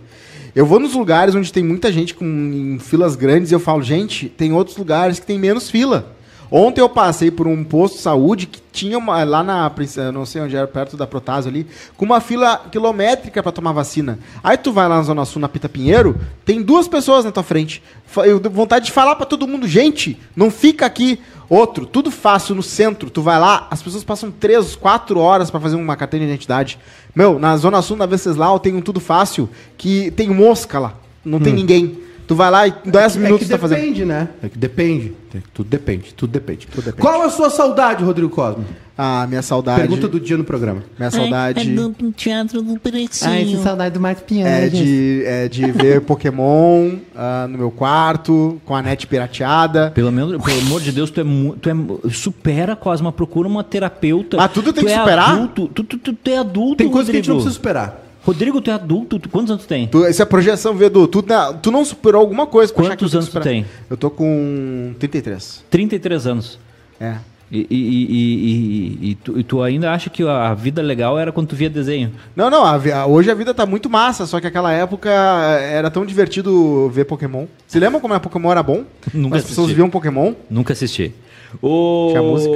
[0.54, 3.82] Eu vou nos lugares onde tem muita gente com em filas grandes e eu falo,
[3.82, 6.16] gente, tem outros lugares que tem menos fila.
[6.50, 9.72] Ontem eu passei por um posto de saúde que tinha uma, lá na,
[10.12, 11.64] não sei onde era, perto da Protásio ali,
[11.96, 14.18] com uma fila quilométrica pra tomar vacina.
[14.42, 17.44] Aí tu vai lá na Zona Sul, na Pita Pinheiro, tem duas pessoas na tua
[17.44, 17.80] frente.
[18.16, 21.20] Eu vontade de falar pra todo mundo, gente, não fica aqui.
[21.50, 23.10] Outro, tudo fácil no centro.
[23.10, 26.78] Tu vai lá, as pessoas passam três, quatro horas pra fazer uma carteira de identidade.
[27.12, 30.94] Meu, na Zona Sul, na Venceslau, tem um tudo fácil que tem mosca lá.
[31.24, 31.98] Não tem ninguém.
[32.30, 33.78] Tu vai lá e em 10 é minutos que tá fazendo.
[33.80, 34.28] depende, né?
[34.40, 35.12] É que depende.
[35.34, 36.68] É Tudo depende, tudo depende.
[36.72, 36.96] depende.
[36.96, 38.64] Qual a sua saudade, Rodrigo Cosmo?
[38.96, 39.80] Ah, minha saudade.
[39.80, 40.84] Pergunta do dia no programa.
[40.96, 41.58] Minha saudade.
[41.58, 43.32] É do teatro do Precinho.
[43.32, 44.46] Ai, que saudade do Marcos Pinhão.
[44.46, 49.90] É de, é de ver Pokémon ah, no meu quarto, com a net pirateada.
[49.90, 51.24] Pelo menos, pelo amor de Deus, tu é,
[51.60, 54.36] tu é supera Cosma, procura uma terapeuta.
[54.36, 55.30] Mas tudo tem Tu que é superar?
[55.32, 57.50] Adulto, tu, tu, tu, tu é adulto, Tem coisa que a gente não Rodrigo.
[57.50, 58.09] precisa superar.
[58.22, 59.18] Rodrigo, tu é adulto.
[59.18, 59.86] Tu, quantos anos tu tem?
[59.88, 61.06] Tu, isso é projeção, Vedu.
[61.08, 62.72] Tu, na- tu não superou alguma coisa.
[62.72, 63.64] Quantos anos tu tem?
[63.88, 65.64] Eu tô com 33.
[65.70, 66.58] 33 anos.
[67.00, 67.16] É.
[67.52, 71.68] E, e, e, e- tu, ainda acha que a vida legal era quando tu via
[71.68, 72.12] desenho?
[72.36, 75.90] Não, não, a a- hoje a vida tá muito massa, só que aquela época era
[75.90, 77.46] tão divertido ver Pokémon.
[77.66, 78.84] Se lembra como a Pokémon era bom?
[79.12, 80.32] Nunca As pessoas viam Pokémon?
[80.48, 81.12] Nunca assisti.
[81.60, 82.08] O...
[82.10, 82.54] Tinha música?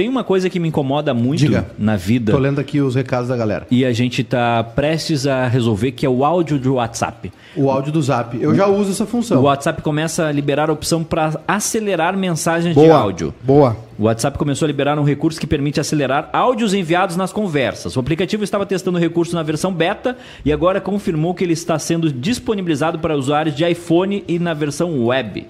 [0.00, 1.66] Tem uma coisa que me incomoda muito Diga.
[1.78, 3.66] na vida Tô lendo aqui os recados da galera.
[3.70, 7.30] e a gente tá prestes a resolver, que é o áudio do WhatsApp.
[7.54, 8.34] O áudio do Zap.
[8.40, 9.42] Eu já uso essa O função.
[9.42, 12.96] WhatsApp começa a liberar a opção para acelerar mensagens de Boa.
[12.96, 13.34] áudio.
[13.42, 13.76] Boa.
[13.98, 17.94] O WhatsApp começou a liberar um recurso que permite acelerar áudios enviados nas conversas.
[17.94, 21.78] O aplicativo estava testando o recurso na versão beta e agora confirmou que ele está
[21.78, 25.46] sendo disponibilizado para usuários de iPhone e na versão web.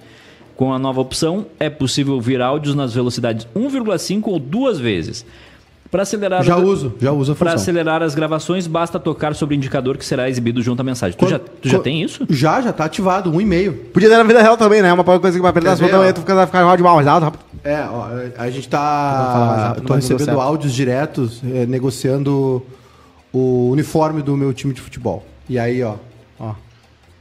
[0.60, 5.24] Com a nova opção, é possível ouvir áudios nas velocidades 1,5 ou duas vezes.
[5.90, 9.56] Para acelerar Já uso, já uso a Para acelerar as gravações, basta tocar sobre o
[9.56, 11.16] indicador que será exibido junto à mensagem.
[11.18, 12.26] Tu já, tu já Qu- tem isso?
[12.28, 13.72] Já, já tá ativado, um e-mail.
[13.72, 14.92] Podia ter na vida real também, né?
[14.92, 17.24] Uma coisa que vai apertar Quer as aí, tu fica, ficar áudio mais alto.
[17.24, 17.42] rápido.
[17.64, 19.68] É, ó, a gente tá.
[19.68, 22.62] rápido, Tô recebendo áudios diretos é, negociando
[23.32, 25.24] o uniforme do meu time de futebol.
[25.48, 25.94] E aí, ó.
[26.38, 26.52] ó.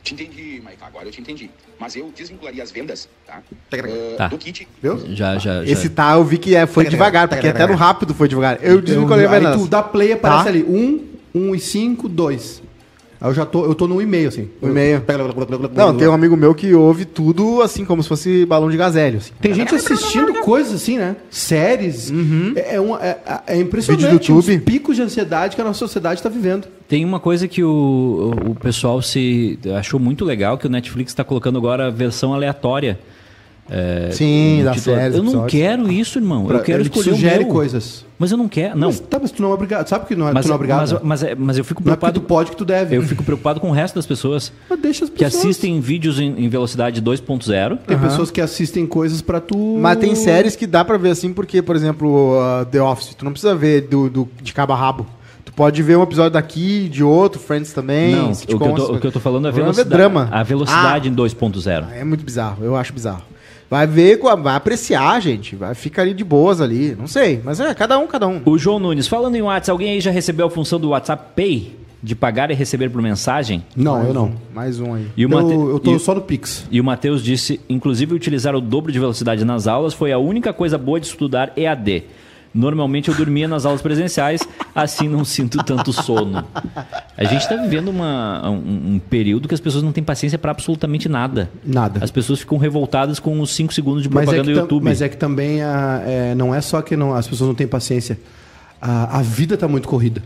[0.04, 0.86] Te entendi, Maica.
[0.86, 1.50] Agora eu te entendi.
[1.80, 3.42] Mas eu desvincularia as vendas, tá?
[3.70, 3.78] Tá.
[4.28, 4.68] Uh, do kit.
[4.84, 5.00] Viu?
[5.16, 5.72] Já, já, já.
[5.72, 7.64] Esse tá, eu vi que é, foi Tagarela, devagar, porque tagarela.
[7.66, 8.60] até no rápido foi devagar.
[8.62, 9.62] Eu desvinculei a aí vendas.
[9.62, 10.50] tu dá play aparece Tá.
[10.50, 10.64] ali.
[10.64, 12.62] Um, um e cinco, dois.
[13.22, 14.48] Aí eu já tô, eu tô no e-mail, assim.
[14.62, 15.02] No e-mail.
[15.76, 19.18] Não, tem um amigo meu que ouve tudo assim, como se fosse balão de gazélio.
[19.18, 19.32] Assim.
[19.42, 21.16] Tem gente assistindo coisas assim, né?
[21.30, 22.12] Séries.
[22.56, 24.56] É, é, um- é- é impressionante Vídeo do YouTube.
[24.58, 26.68] os picos de ansiedade que a nossa sociedade está vivendo.
[26.88, 31.24] Tem uma coisa que o, o pessoal se achou muito legal, que o Netflix está
[31.24, 32.98] colocando agora a versão aleatória
[34.12, 35.16] Sim, um da série.
[35.18, 36.46] Eu não quero isso, irmão.
[36.46, 37.54] Pra- eu quero ele escolher sugere o meu.
[37.54, 38.06] coisas.
[38.18, 38.78] Mas eu não quero.
[38.78, 38.88] Não.
[38.90, 39.88] Mas, tá, mas tu não é obrigado.
[39.88, 40.80] Sabe que não é, Mas, tu não é obrigado?
[40.80, 42.20] mas, mas, é- mas eu fico não é preocupado.
[42.20, 42.96] tu pode que tu deve.
[42.98, 45.44] Eu fico preocupado com o resto das pessoas Mas deixa as que pessoas.
[45.46, 47.78] assistem vídeos em, em velocidade 2.0.
[47.88, 49.78] Tem pessoas que assistem coisas pra tu.
[49.80, 53.24] Mas tem séries que dá pra ver assim, porque, por exemplo, uh, The Office, tu
[53.24, 55.06] não precisa ver do, do- de cabo a rabo.
[55.46, 58.16] Tu pode ver um episódio daqui, de outro, Friends também.
[58.16, 59.90] Não, o que, eu tô, o que eu tô falando é a é velocidade.
[59.90, 60.28] drama.
[60.32, 61.86] A velocidade em 2.0.
[61.96, 63.24] É muito bizarro, eu acho bizarro.
[63.70, 65.56] Vai ver, com a- vai apreciar, gente.
[65.56, 66.96] Vai ficar ali de boas ali.
[66.98, 68.42] Não sei, mas é, cada um, cada um.
[68.46, 71.78] O João Nunes, falando em WhatsApp, alguém aí já recebeu a função do WhatsApp Pay?
[72.02, 73.62] De pagar e receber por mensagem?
[73.76, 74.26] Não, Mais eu não.
[74.28, 75.06] um, mais um aí.
[75.18, 76.66] E o, Mate- Eu, eu tô e- só no Pix.
[76.72, 80.54] e o Matheus disse, inclusive utilizar o dobro de velocidade nas aulas foi a única
[80.54, 82.06] coisa boa de estudar EAD.
[82.54, 84.42] Normalmente eu dormia nas aulas presenciais,
[84.74, 86.44] assim não sinto tanto sono.
[87.16, 90.50] A gente está vivendo uma- um, um período que as pessoas não têm paciência para
[90.52, 91.50] absolutamente nada.
[91.64, 92.04] Nada.
[92.04, 94.84] As pessoas ficam revoltadas com os 5 segundos de Mas é, propaganda do tam- YouTube.
[94.84, 97.68] mas é que também a- é, não é só que não- as pessoas não têm
[97.68, 98.20] paciência.
[98.82, 100.24] A, a vida tá muito corrida.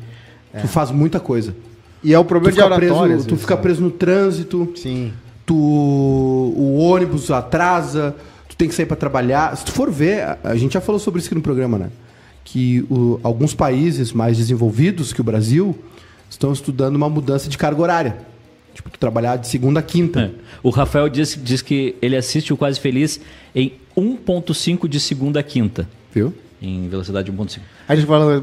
[0.61, 1.53] Tu faz muita coisa.
[2.03, 3.61] E é o Tu problema de às preso, tu fica né?
[3.61, 5.11] preso no trânsito, Sim.
[5.45, 8.15] tu, o ônibus atrasa,
[8.47, 9.55] tu tem que sair para trabalhar.
[9.57, 11.89] Se tu for ver, a, a gente já falou sobre isso aqui no programa, né?
[12.43, 15.77] Que o- alguns países mais desenvolvidos que o Brasil
[16.29, 18.17] estão estudando uma mudança de carga horária.
[18.73, 20.19] Tipo, tu trabalhar de segunda a quinta.
[20.21, 20.31] É.
[20.63, 23.19] O Rafael diz, diz que ele assiste o Quase Feliz
[23.55, 25.87] em 1.5 de segunda a quinta.
[26.13, 26.33] Viu?
[26.61, 27.59] Em velocidade 1.5.
[27.87, 28.39] A gente fala.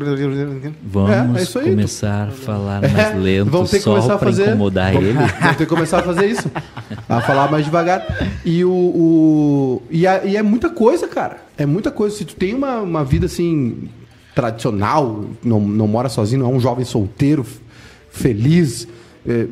[0.82, 4.18] Vamos É, é começar a falar É, mais lento vamos ter que só começar a
[4.18, 4.48] para fazer.
[4.48, 5.18] incomodar vamos, ele.
[5.40, 6.50] Vamos ter que começar a fazer isso.
[7.08, 8.06] A falar mais devagar.
[8.44, 11.38] E, o, o- e, a- e é muita coisa, cara.
[11.60, 12.16] É muita coisa.
[12.16, 13.90] Se tu tem uma, uma vida assim,
[14.34, 17.44] tradicional, não, não mora sozinho, não é um jovem solteiro,
[18.10, 18.88] feliz,
[19.28, 19.46] é,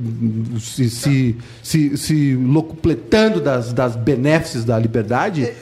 [0.58, 5.52] se, se, se, se locupletando das, das benéfices da liberdade,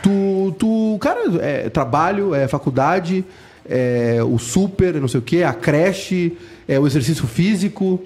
[0.00, 3.24] tu, tu, cara, é trabalho, é faculdade,
[3.68, 6.38] é o super, não sei o quê, a creche,
[6.68, 8.00] é o exercício físico.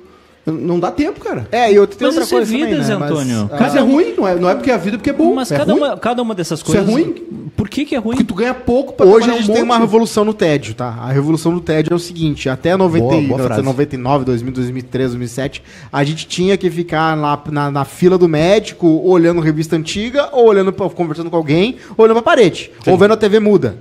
[0.47, 1.47] Não dá tempo, cara.
[1.53, 2.97] É, e outra, tem Mas outra isso é coisa vida, também, né?
[2.97, 3.51] Mas, Antônio.
[3.53, 5.35] ah, Mas é ruim, não é, não é porque a vida é porque é bom.
[5.35, 5.83] Mas é cada, ruim.
[5.83, 6.91] uma, cada uma dessas Isso é coisas.
[6.93, 7.13] ruim?
[7.55, 8.17] Por que, que é ruim?
[8.17, 10.89] Porque tu ganha pouco pra Hoje a gente um tem uma revolução no tédio, tá?
[10.99, 13.63] A revolução do tédio é o seguinte: até 90, Boa, boa frase.
[13.63, 18.87] 99, 2000, 2003, 2007, a gente tinha que ficar lá na, na fila do médico,
[19.05, 23.13] olhando revista antiga, ou olhando, pra- conversando com alguém, ou olhando pra parede, ou vendo
[23.13, 23.77] a TV muda.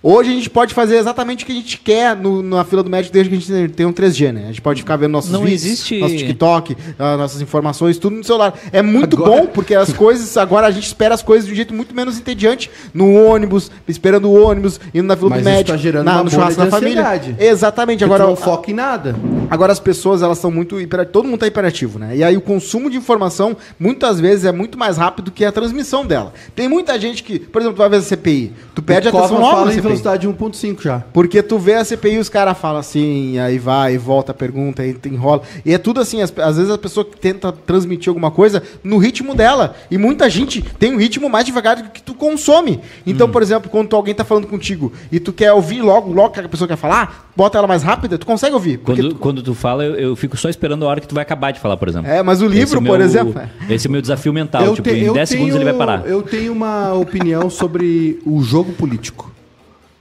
[0.00, 2.88] Hoje a gente pode fazer exatamente o que a gente quer no- na fila do
[2.90, 4.44] médico desde que a gente tem um 3G, né?
[4.44, 8.14] A gente pode ficar vendo nossos Não vídeos, existe- nosso TikTok, ah, nossas informações, tudo
[8.14, 8.54] no celular.
[8.72, 11.56] É muito Agora- bom, porque as coisas, agora a gente espera as coisas de um
[11.56, 15.56] jeito muito menos entediante, no ônibus, esperando o ônibus, indo na fila Mas do isso
[15.56, 17.20] médico, tá gerando na, no churrasco da família.
[17.36, 17.98] Exatamente.
[17.98, 19.16] Porque Agora, não foca em nada.
[19.50, 22.16] agora as pessoas elas são muito hiper, todo mundo tá hiperativo, né?
[22.16, 26.06] E aí o consumo de informação muitas vezes é muito mais rápido que a transmissão
[26.06, 26.32] dela.
[26.54, 29.40] Tem muita gente que, por exemplo, tu vai ver a CPI, tu perde a atenção
[29.40, 31.02] logo velocidade 1.5 já.
[31.12, 34.96] Porque tu vê a CPI e os caras falam assim, aí vai, volta, pergunta, aí
[35.06, 35.42] enrola.
[35.64, 39.34] E é tudo assim, as- às vezes a pessoa tenta transmitir alguma coisa no ritmo
[39.34, 39.74] dela.
[39.90, 42.80] E muita gente tem um ritmo mais devagar do que tu consome.
[43.06, 43.30] Então, Hum.
[43.30, 46.40] por exemplo, quando tu- alguém tá falando contigo e tu quer ouvir logo, logo que
[46.40, 48.78] a pessoa quer falar, bota ela mais rápida, tu consegue ouvir.
[48.78, 51.22] Quando, tu- quando tu fala, eu, eu fico só esperando a hora que tu vai
[51.22, 52.10] acabar de falar, por exemplo.
[52.10, 53.34] É, mas o livro, é por exemplo.
[53.68, 54.74] Esse é o meu desafio mental.
[54.74, 56.06] tipo, te- em 10 segundos ele vai parar.
[56.06, 59.30] Eu tenho uma opinião sobre o jogo político.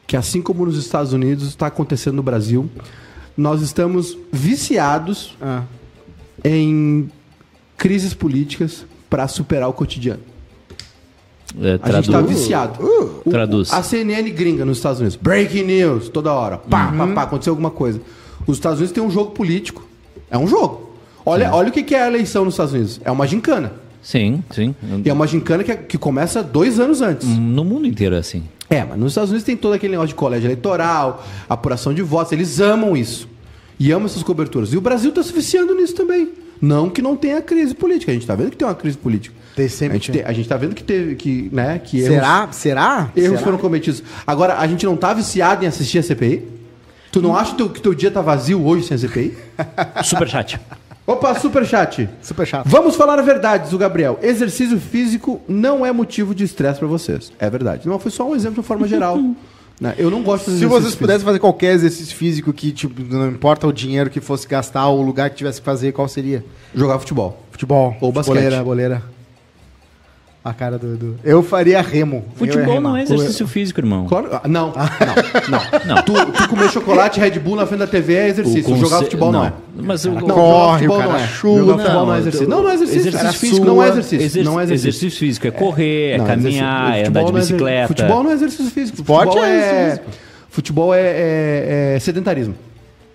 [0.07, 2.69] Que assim como nos Estados Unidos, está acontecendo no Brasil.
[3.35, 5.63] Nós estamos viciados Ah.
[6.43, 7.09] em
[7.77, 10.21] crises políticas para superar o cotidiano.
[11.61, 12.83] É, A gente tá viciado.
[12.83, 13.71] O- Traduz.
[13.73, 15.15] A CNN gringa nos Estados Unidos.
[15.21, 16.57] Breaking news, toda hora.
[16.57, 16.97] Pá, Uhum.
[16.97, 18.01] pá, pá, aconteceu alguma coisa.
[18.45, 19.85] Os Estados Unidos têm um jogo político.
[20.29, 20.95] É um jogo.
[21.25, 23.01] Olha, olha o que é a eleição nos Estados Unidos.
[23.03, 23.73] É uma gincana.
[24.01, 24.73] Sim, sim.
[25.03, 27.27] E é uma gincana que, é- que começa dois anos antes.
[27.27, 28.43] No mundo inteiro é assim.
[28.69, 32.31] É, mas nos Estados Unidos tem todo aquele negócio de colégio eleitoral, apuração de votos.
[32.33, 33.27] Eles amam isso.
[33.79, 34.73] E amam essas coberturas.
[34.73, 36.29] E o Brasil está se viciando nisso também.
[36.59, 38.11] Não que não tenha crise política.
[38.11, 39.35] A gente está vendo que tem uma crise política.
[39.55, 40.21] Tem sempre, A gente, tem.
[40.21, 42.47] tem- a gente tá vendo que teve que, né, que erros- Será?
[42.51, 43.11] Será?
[43.15, 43.41] Erros Será?
[43.43, 44.03] foram cometidos.
[44.25, 46.43] Agora, a gente não tá viciado em assistir a CPI?
[47.11, 49.37] Tu não acha que teu, que teu dia tá vazio hoje sem a CPI?
[50.03, 50.59] Superchat.
[51.07, 52.09] Opa, superchat.
[52.21, 52.67] Super chato.
[52.67, 54.19] Vamos falar a verdade, o Gabriel.
[54.21, 57.31] Exercício físico não é motivo de estresse pra vocês.
[57.39, 57.87] É verdade.
[57.87, 59.17] Não, foi só um exemplo de forma geral.
[59.79, 59.95] né?
[59.97, 63.65] Eu não gosto de Se vocês pudessem fazer qualquer exercício físico que, tipo, não importa
[63.65, 66.43] o dinheiro que fosse gastar ou o lugar que tivesse que fazer, qual seria?
[66.75, 67.41] Jogar futebol.
[67.51, 67.95] Futebol.
[68.01, 68.35] Ou basquete.
[68.35, 69.16] Boleira, boleira.
[70.47, 72.23] A cara do, do- Eu faria remo.
[72.35, 74.05] Futebol não é exercício físico, irmão.
[74.07, 75.95] Claro, ah, não, não, não.
[75.95, 76.01] Não.
[76.03, 78.63] Tu, tu comer chocolate Red Bull na frente da TV é exercício.
[78.63, 79.53] conce- Jogar futebol não, é.
[79.75, 81.27] Mas o Não, Corre, futebol cara não é.
[81.27, 81.57] chuta.
[81.59, 82.47] Jogar futebol não é Não, exercício.
[82.47, 82.99] Não, não é exercício.
[83.09, 84.25] exercício físico não é exercício.
[84.25, 84.89] exerc- Não é exercício.
[84.89, 87.57] exercício físico é correr, é Não, caminhar, é exercício- andar de futebol não é exer-
[87.57, 87.87] bicicleta.
[87.89, 88.97] Futebol não é exercício físico.
[89.01, 90.03] Esporte futebol é é, exercício
[90.49, 92.55] futebol é, é- é sedentarismo.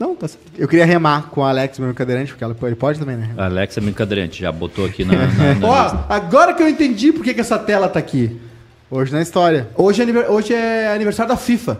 [0.02, 0.42] Não, tá certo.
[0.58, 3.30] Eu queria remar com o Alex, meu cadeirante, porque ela, ele pode também, né?
[3.36, 5.12] Alex é brincadeirante, já botou aqui na.
[5.14, 8.40] na- na- Ó, agora que eu entendi por que, que essa tela tá aqui.
[8.90, 9.68] Hoje na história.
[9.76, 11.78] Hoje é, hoje é aniversário da FIFA.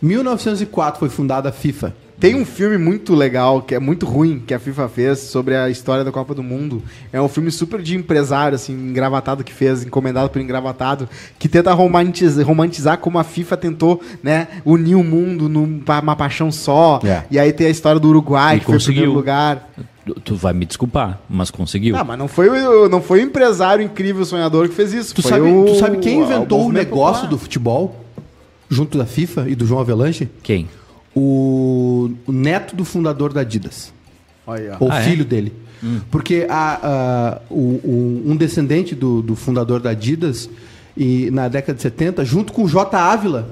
[0.00, 1.92] 1904 foi fundada a FIFA.
[2.20, 5.68] Tem um filme muito legal, que é muito ruim, que a FIFA fez sobre a
[5.68, 6.80] história da Copa do Mundo.
[7.12, 11.72] É um filme super de empresário, assim, engravatado que fez, encomendado por engravatado, que tenta
[11.72, 17.00] romantizar, romantizar como a FIFA tentou, né, unir o mundo numa paixão só.
[17.04, 17.24] É.
[17.28, 19.12] E aí tem a história do Uruguai, E que foi o primeiro conseguiu.
[19.12, 19.68] lugar.
[20.24, 21.96] Tu- vai me desculpar, mas conseguiu.
[21.96, 25.14] Ah, mas não foi, o- não foi o empresário incrível, sonhador que fez isso.
[25.14, 27.30] Tu foi sabe, o, tu sabe quem inventou o, movimento negócio popular.
[27.30, 28.04] do futebol?
[28.68, 30.28] Junto da FIFA e do João Avelanche?
[30.42, 30.68] Quem?
[31.14, 33.92] O, o neto do fundador da Adidas.
[34.46, 34.76] Olha.
[34.80, 35.04] Ou Ah, é?
[35.04, 35.52] filho dele.
[36.10, 40.48] Porque a, a- o- o- um descendente do, do fundador da Adidas,
[40.96, 42.96] e, na década de 70, junto com o J.
[42.96, 43.48] Ávila,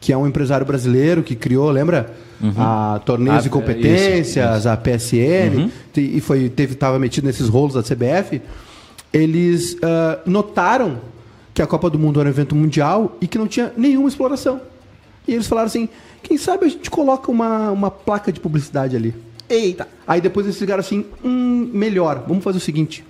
[0.00, 2.14] que é um empresário brasileiro que criou, lembra?
[2.58, 7.48] A Torneios Ah, de Competências, isso, a PSN, te- e foi, teve, estava metido nesses
[7.48, 8.42] rolos da CBF.
[9.12, 10.98] Eles ah, notaram
[11.54, 14.60] que a Copa do Mundo era um evento mundial e que não tinha nenhuma exploração.
[15.26, 15.88] E eles falaram assim:
[16.22, 19.14] quem sabe a gente coloca uma, uma placa de publicidade ali.
[19.48, 19.86] Eita.
[20.06, 23.04] Aí depois eles ficaram assim, hum, melhor, vamos fazer o seguinte.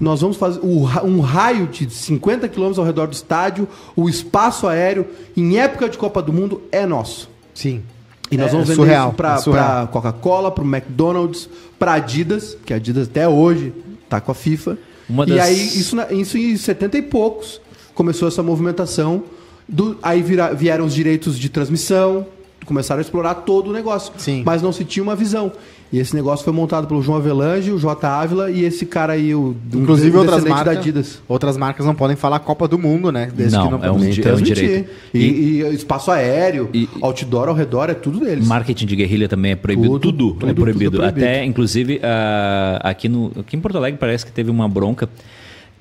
[0.00, 5.06] Nós vamos fazer um raio de 50 quilômetros ao redor do estádio, o espaço aéreo,
[5.36, 7.28] em época de Copa do Mundo, é nosso.
[7.54, 7.82] Sim.
[8.30, 11.48] E nós É vamos vender surreal, isso pra, é pra Coca-Cola, pro McDonald's,
[11.78, 13.72] pra Adidas, que a Adidas até hoje
[14.08, 14.78] tá com a FIFA.
[15.08, 17.60] Uma E das- aí, isso, isso em 70 e poucos,
[17.94, 19.22] começou essa movimentação.
[19.68, 22.26] Do, aí vira- vieram os direitos de transmissão,
[22.66, 24.12] começaram a explorar todo o negócio.
[24.18, 24.42] Sim.
[24.44, 25.52] Mas não se tinha uma visão.
[25.92, 28.08] E esse negócio foi montado pelo João Avelange, o J.
[28.08, 31.22] Ávila e esse cara aí, o Inclusive um outras marcas, da Adidas.
[31.28, 33.30] outras marcas não podem falar Copa do Mundo, né?
[33.34, 34.54] Desde Não, que não é um di- é um Transmitir.
[34.54, 34.90] direito.
[35.12, 38.46] E, e espaço aéreo, E- outdoor ao redor, é tudo deles.
[38.46, 39.98] Marketing de guerrilha também é proibido.
[39.98, 40.90] Tudo, Tudo, tudo, é proibido.
[40.92, 41.26] tudo é proibido.
[41.26, 45.10] Até, inclusive, ah, aqui, no, aqui em Porto Alegre parece que teve uma bronca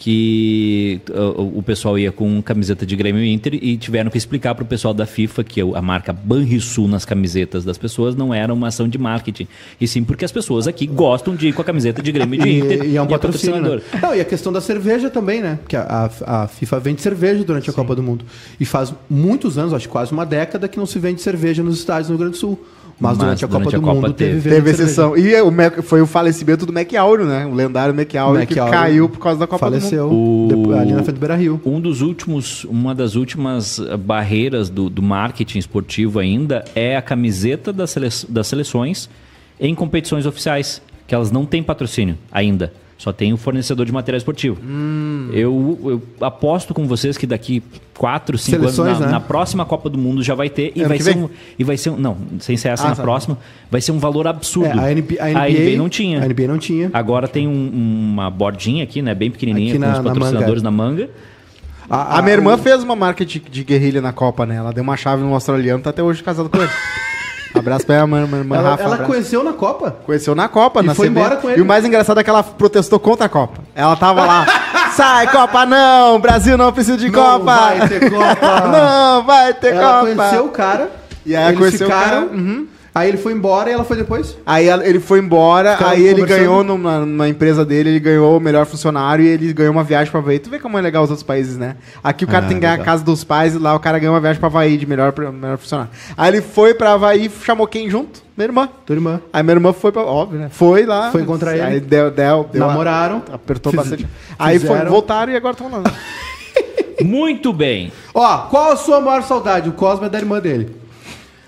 [0.02, 4.64] que ah, o pessoal ia com camiseta de Grêmio Inter e tiveram que explicar para
[4.64, 8.68] o pessoal da FIFA que a marca Banrisul nas camisetas das pessoas não era uma
[8.70, 9.48] ação de marketing.
[9.80, 12.44] E sim porque as pessoas aqui gostam de ir com a camiseta de Grêmio e
[12.44, 12.84] de Inter.
[12.84, 13.62] E, e é um patrocínio.
[13.62, 13.82] Né?
[14.02, 15.60] Não, e a questão da cerveja também, né?
[15.62, 18.26] Porque a, a- a FIFA vende cerveja durante a Copa do Mundo.
[18.60, 21.78] E faz muitos anos, acho que quase uma década, que não se vende cerveja nos
[21.78, 22.60] estádios no Rio Grande do Sul.
[23.02, 24.70] Mas, Mas durante a Copa durante a do Copa Mundo teve, teve.
[24.70, 25.18] exceção.
[25.18, 27.48] E é, o Mac- foi o falecimento do Mac Áureo, né?
[27.48, 30.54] O lendário Mac Áureo que caiu por causa da Copa Faleceu do Mundo.
[30.54, 31.60] O- depois- ali na frente do Beira Rio.
[31.66, 37.02] Um dos últimos, uma das últimas eh, barreiras do, do marketing esportivo ainda é a
[37.02, 39.10] camiseta das, sele- das seleções
[39.60, 42.72] em competições oficiais, que elas não têm patrocínio ainda.
[43.02, 44.62] Só tem o fornecedor de material esportivo.
[44.64, 45.28] Hum.
[45.34, 47.64] Eu, eu aposto com vocês que daqui
[47.98, 49.12] 4, 5 anos, Seleções, na, né?
[49.14, 50.72] na próxima Copa do Mundo já vai ter.
[50.76, 51.98] E Ano vai, ser um, e vai ser um.
[51.98, 53.02] Não, sem ser essa Ah, na tá.
[53.02, 53.40] próxima,
[53.72, 54.80] vai ser um valor absurdo.
[54.80, 56.22] É, a, NB, a, NBA, não tinha.
[56.22, 56.92] A NBA não tinha.
[56.94, 57.72] Agora tem um-
[58.14, 59.16] uma bordinha aqui, né?
[59.16, 61.10] Bem pequenininha, Aqui com na- os na patrocinadores na manga.
[61.90, 64.58] A, minha irmã fez uma marca de, de guerrilha na Copa, né?
[64.58, 66.70] Ela deu uma chave num australiano, tá até hoje casado com ele.
[67.62, 68.84] Abraço pra minha irmã, Ela, Rafa.
[68.84, 69.12] ela abraço.
[69.12, 69.96] conheceu na Copa.
[70.06, 71.20] Conheceu na Copa, E na foi CB.
[71.20, 71.60] embora com ele.
[71.60, 73.60] E o mais engraçado é que ela protestou contra a Copa.
[73.76, 74.46] Ela tava lá,
[74.94, 77.46] sai Copa não, Brasil não precisa de Não Copa.
[77.46, 78.68] vai ter Copa.
[78.68, 80.16] não vai ter ela Copa.
[80.16, 80.92] conheceu o cara.
[81.26, 82.10] E aí eles conheceu o ficaram.
[82.28, 82.68] cara, uhum.
[82.94, 84.36] Aí ele foi embora e ela foi depois.
[84.46, 88.36] Aí ela- ele foi embora, Ficaram aí ele ganhou numa, numa empresa dele, ele ganhou
[88.36, 90.40] o melhor funcionário e ele ganhou uma viagem pra Havaí.
[90.40, 91.78] Tu vê como é legal os outros países, né?
[92.04, 93.98] Aqui o cara Ah, tem que ganhar a casa dos pais e lá o cara
[93.98, 95.90] ganhou uma viagem pra Havaí de melhor, melhor funcionário.
[96.18, 98.22] Aí ele foi pra Havaí, chamou quem junto?
[98.36, 98.70] Minha irmã.
[98.86, 99.22] Tua irmã.
[99.32, 100.02] Aí minha irmã foi pra.
[100.02, 100.50] Óbvio, né?
[100.52, 101.12] Foi lá.
[101.12, 101.62] Foi encontrar ele.
[101.62, 103.24] Aí deu, deu, deu Namoraram.
[103.32, 104.08] apertou Fiz- bastante.
[104.38, 104.92] Aí foi, fizeram.
[104.92, 105.84] voltaram e agora estão lá.
[107.04, 107.92] Muito bem.
[108.14, 109.70] Ó, qual a sua maior saudade?
[109.70, 110.76] O Cosmo é da irmã dele.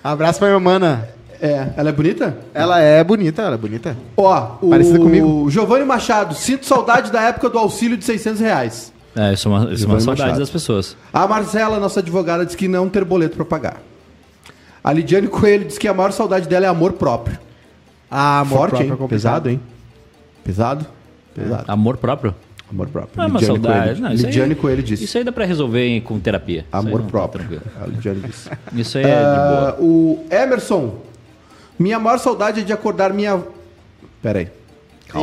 [0.04, 1.10] Abraço pra minha mana.
[1.46, 2.38] É, ela é bonita?
[2.54, 3.98] Ela é bonita, ela é bonita.
[4.16, 5.50] Ó, o Parecida comigo.
[5.50, 8.94] Giovanni Machado, sinto saudade da época do auxílio de 600 reais.
[9.14, 10.40] É, isso é uma, isso é uma saudade Machado.
[10.40, 10.96] das pessoas.
[11.12, 13.82] A Marcela, nossa advogada, diz que não ter boleto pra pagar.
[14.82, 17.38] A Lidiane Coelho diz que a maior saudade dela é amor próprio.
[18.10, 19.00] Ah, amor Forte, próprio hein?
[19.04, 19.08] é.
[19.10, 19.60] Pesado, hein?
[20.46, 20.86] Pesado?
[21.36, 21.66] Pesado.
[21.68, 22.34] Amor próprio.
[22.72, 23.18] Amor próprio.
[23.18, 23.86] Não é uma Lidiane saudade.
[23.86, 25.04] Coelho, Não, isso aí- Lidiane Coelho disse.
[25.04, 26.66] Isso aí dá pra resolver em- com terapia.
[26.72, 27.40] Amor tá próprio.
[27.46, 27.64] tranquilo.
[27.82, 28.50] A Lidiane disse.
[28.74, 29.78] Isso aí é de boa.
[29.80, 30.96] O Emerson.
[31.78, 33.42] Minha maior saudade é de acordar minha.
[34.22, 34.48] Pera aí.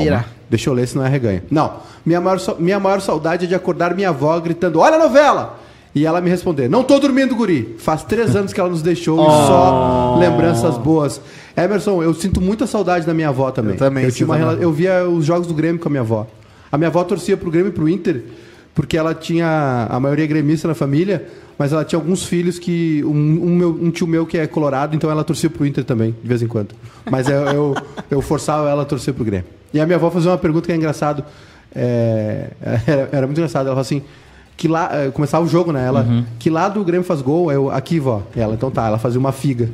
[0.04, 0.24] Ira.
[0.48, 1.42] Deixa eu ler, senão é reganho.
[1.50, 1.74] Não.
[2.04, 5.58] Minha maior, minha maior saudade é de acordar minha avó gritando: Olha a novela!
[5.94, 7.76] E ela me responder: Não tô dormindo, guri.
[7.78, 11.20] Faz três anos que ela nos deixou e só lembranças boas.
[11.56, 13.72] Emerson, eu sinto muita saudade da minha avó também.
[13.74, 16.00] Eu também Eu, tinha uma rela- eu via os jogos do Grêmio com a minha
[16.02, 16.26] avó.
[16.70, 18.22] A minha avó torcia pro Grêmio e pro Inter,
[18.74, 19.86] porque ela tinha.
[19.90, 21.26] A maioria é gremista na família,
[21.58, 23.02] mas ela tinha alguns filhos que.
[23.04, 26.14] Um, um meu- um tio meu que é colorado, então ela torcia pro Inter também,
[26.22, 26.74] de vez em quando.
[27.10, 27.74] Mas eu, eu,
[28.10, 29.46] eu forçava ela a torcer pro Grêmio.
[29.72, 31.24] E a minha avó fazia uma pergunta que é engraçado.
[31.74, 32.50] é,
[32.86, 33.66] era, era muito engraçado.
[33.66, 34.02] Ela falou assim.
[34.56, 35.86] Que lá, eh, começava o jogo, né?
[35.86, 36.06] Ela,
[36.38, 37.50] que lado o Grêmio faz gol?
[37.50, 38.22] Eu, aqui, vó.
[38.36, 39.70] Ela, então tá, ela fazia uma figa.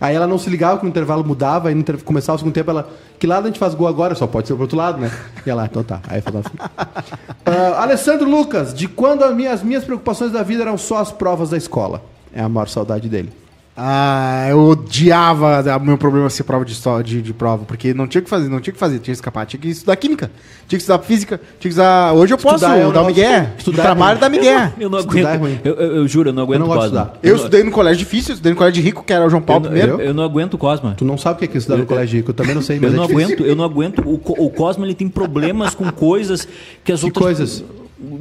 [0.00, 2.70] Aí ela não se ligava que o intervalo mudava, aí no começava o segundo tempo,
[2.70, 2.88] ela.
[3.18, 4.14] Que lado a gente faz gol agora?
[4.14, 5.10] Só pode ser pro outro lado, né?
[5.44, 6.00] E ela, então tá.
[6.08, 6.70] Aí uma figa.
[7.48, 11.12] Ah, Alessandro Lucas, de quando as minhas, as minhas preocupações da vida eram só as
[11.12, 12.02] provas da escola?
[12.34, 13.32] É a maior saudade dele.
[13.78, 18.06] Ah, eu odiava o meu problema ser prova de, histó- de, de prova, porque não
[18.06, 19.94] tinha o que fazer, não tinha o que fazer, tinha que escapar, tinha que estudar
[19.96, 20.30] química,
[20.66, 22.14] tinha que estudar física, tinha que estudar.
[22.14, 23.46] Hoje eu posso Estudar é um dar o Miguel.
[23.58, 24.72] estudar o é trabalho da Miguel.
[24.80, 25.40] Eu não Estudar é aguento.
[25.40, 25.60] ruim.
[25.62, 27.00] eu, eu- eu juro, eu não aguento não gosto de Cosma.
[27.02, 27.18] estudar.
[27.22, 29.28] Eu não- estudei no colégio difícil, eu estudei no colégio de rico, que era o
[29.28, 29.92] João Paulo eu, primeiro.
[30.00, 30.94] eu- eu não aguento o Cosma.
[30.96, 32.90] Tu não sabe o que é estudar no colégio rico, eu também não sei, mas
[32.90, 33.26] Eu é não difícil.
[33.34, 34.02] aguento, eu não aguento.
[34.06, 34.14] O,
[34.46, 36.48] o Cosmo ele tem problemas com coisas
[36.82, 37.22] que as Que outras.
[37.24, 37.64] coisas?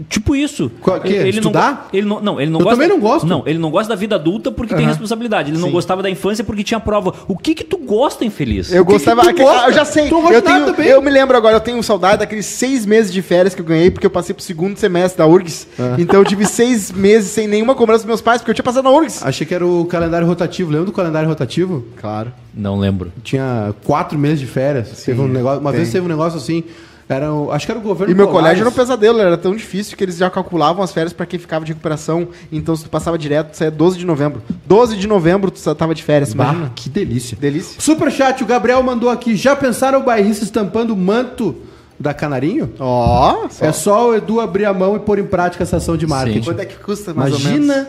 [0.07, 0.71] Tipo isso.
[0.79, 1.09] Qual- que?
[1.11, 1.89] Ele Estudar?
[1.91, 2.79] Não, ele não, não, ele não Eu gosta.
[2.81, 3.27] também não gosto.
[3.27, 5.51] Não, ele não gosta da vida adulta porque tem responsabilidade.
[5.51, 7.13] Ele não gostava da infância porque tinha prova.
[7.27, 8.71] O que que tu gosta, infeliz?
[8.71, 9.21] Eu que gostava.
[9.21, 9.65] que tu aque- gosta?
[9.65, 10.07] ah, eu já sei.
[10.09, 10.87] Gosta eu, tenho, também.
[10.87, 13.91] eu me lembro agora, eu tenho saudade daqueles seis meses de férias que eu ganhei,
[13.91, 15.67] porque eu passei pro segundo semestre da URGS.
[15.77, 15.95] Ah.
[15.99, 18.83] Então eu tive seis meses sem nenhuma cobrança dos meus pais, porque eu tinha passado
[18.85, 19.23] na URGS.
[19.25, 20.71] Achei que era o calendário rotativo.
[20.71, 21.83] Lembra do calendário rotativo?
[21.99, 22.31] Claro.
[22.53, 23.11] Não lembro.
[23.23, 25.03] Tinha quatro meses de férias.
[25.03, 25.81] teve um negócio, uma tem.
[25.81, 26.63] vez teve um negócio assim.
[27.07, 28.43] Era, o- acho que era o governo E meu Colares.
[28.47, 31.39] colégio era um pesadelo, era tão difícil que eles já calculavam as férias pra quem
[31.39, 32.27] ficava de recuperação.
[32.51, 34.41] Então, se tu passava direto, tu saía 12 de novembro.
[34.65, 36.71] 12 de novembro tu só tava de férias, Bah, imagina.
[36.75, 37.37] que delícia.
[37.39, 37.79] Delícia.
[37.79, 39.35] Superchat, o Gabriel mandou aqui.
[39.35, 41.55] Já pensaram o bairrista estampando o manto
[41.99, 42.71] da Canarinho?
[42.79, 46.07] Ó, É só o Edu abrir a mão e pôr em prática essa ação de
[46.07, 46.41] marketing.
[46.43, 47.87] Quanto é que custa, mais ou Imagina menos?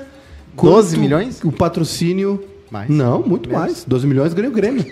[0.55, 1.41] quanto 12 milhões?
[1.43, 2.45] O patrocínio.
[2.71, 2.91] Mais.
[2.91, 3.65] Não, muito Menos.
[3.65, 3.85] mais.
[3.87, 4.85] 12 milhões ganha o Grêmio.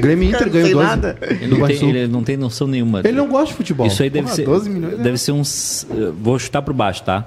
[0.00, 0.86] Grêmio Inter Não ganhou sei 12.
[0.88, 1.18] nada.
[1.22, 3.00] Ele não, tem, ele não tem noção nenhuma.
[3.00, 3.86] Ele não gosta de futebol.
[3.86, 4.44] Isso aí deve Porra, ser.
[4.44, 5.02] 12 milhões, né?
[5.04, 5.86] Deve ser uns.
[5.90, 7.26] eh, Vou chutar por baixo, tá?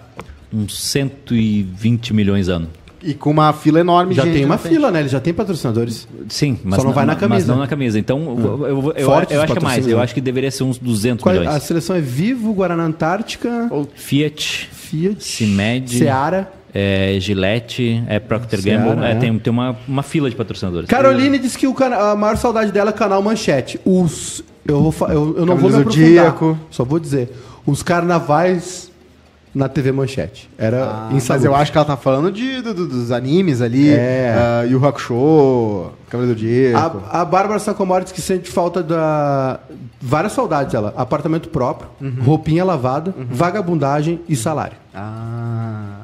[0.54, 2.68] Uns 120 milhões ano.
[3.04, 5.00] E com uma fila enorme Já de tem gente uma fila, né?
[5.00, 6.08] Ele já tem patrocinadores.
[6.30, 7.52] Sim, mas não vai na Mas camisa.
[7.52, 7.98] não na camisa.
[7.98, 9.88] Então, eu, eu, eu, Fortes eu acho que é mais.
[9.88, 11.56] Eu acho que deveria ser uns 200 Qual- milhões.
[11.56, 16.52] a seleção é Vivo, Guaraná Antártica, Fiat, Fiat, Cimed, Seara.
[16.74, 19.06] É, Gillette, é Procter Seara, Gamble.
[19.06, 19.16] É, é.
[19.16, 20.90] tem, tem uma, uma fila de patrocinadores.
[20.90, 23.80] Caroline disse que o a maior saudade dela é o canal Manchete.
[23.86, 24.44] Os.
[24.66, 26.58] Eu, vou, fa- eu, eu não vou me aprofundar.
[26.70, 27.32] Só vou dizer.
[27.66, 28.90] Os carnavais
[29.54, 30.50] na TV Manchete.
[30.58, 33.90] Era Ah, mas eu acho que ela tá falando de, do- do- dos animes ali.
[33.90, 34.34] É.
[34.38, 36.78] ah, Yu Hakusho, Cavaleiro do Diego.
[36.78, 39.60] A, a Bárbara Sacomori diz que sente falta da.
[40.00, 40.94] Várias saudades ela.
[40.96, 42.24] Apartamento próprio, Uhum.
[42.24, 44.78] roupinha lavada, vagabundagem e salário.
[44.96, 46.01] Ah.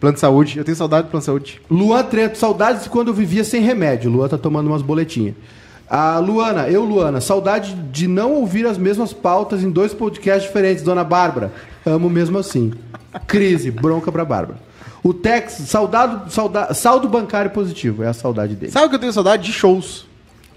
[0.00, 0.58] Plano de saúde.
[0.58, 1.60] Eu tenho saudade do plano de saúde.
[1.70, 4.10] Luan Trento, saudades de quando eu vivia sem remédio.
[4.10, 5.34] Luan tá tomando umas boletinhas.
[5.88, 10.82] A Luana, eu, Luana, saudade de não ouvir as mesmas pautas em dois podcasts diferentes,
[10.82, 11.52] dona Bárbara.
[11.84, 12.72] Amo mesmo assim.
[13.26, 14.58] Crise, bronca pra Bárbara.
[15.02, 18.70] O Tex, saudado, sauda, saldo bancário positivo, é a saudade dele.
[18.70, 19.44] Sabe o que eu tenho saudade?
[19.44, 20.06] De shows.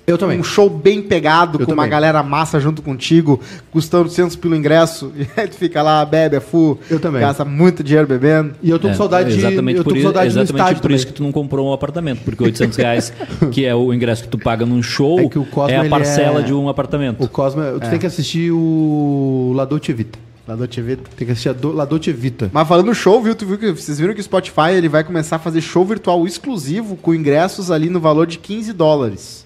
[0.05, 0.37] Eu também.
[0.39, 1.89] Um show bem pegado, Eu com uma também.
[1.91, 3.39] galera massa junto contigo,
[3.71, 5.11] custando 100 pelo ingresso.
[5.17, 6.77] E aí tu fica lá, bebe, é fu.
[6.89, 7.21] Eu também.
[7.21, 8.53] Gasta muito dinheiro bebendo.
[8.61, 9.39] E eu tô com É, saudade de.
[9.39, 11.13] exatamente eu tô por com isso, saudade exatamente estádio por isso também.
[11.13, 13.13] que tu não comprou um apartamento, porque 800 reais,
[13.51, 15.89] que é o ingresso que tu paga num show, É que o Cosmo, é a
[15.89, 17.23] parcela é- de um apartamento.
[17.23, 20.19] O Cosma, tu tem que assistir o La Dolce Vita.
[20.45, 20.97] Do TV.
[21.15, 22.49] Tem que assistir a do, La Dolce Vita.
[22.51, 23.33] Mas falando show, viu?
[23.33, 26.27] Tu viu que vocês viram que o Spotify ele vai começar a fazer show virtual
[26.27, 29.42] exclusivo com ingressos ali no valor de 15 dólares.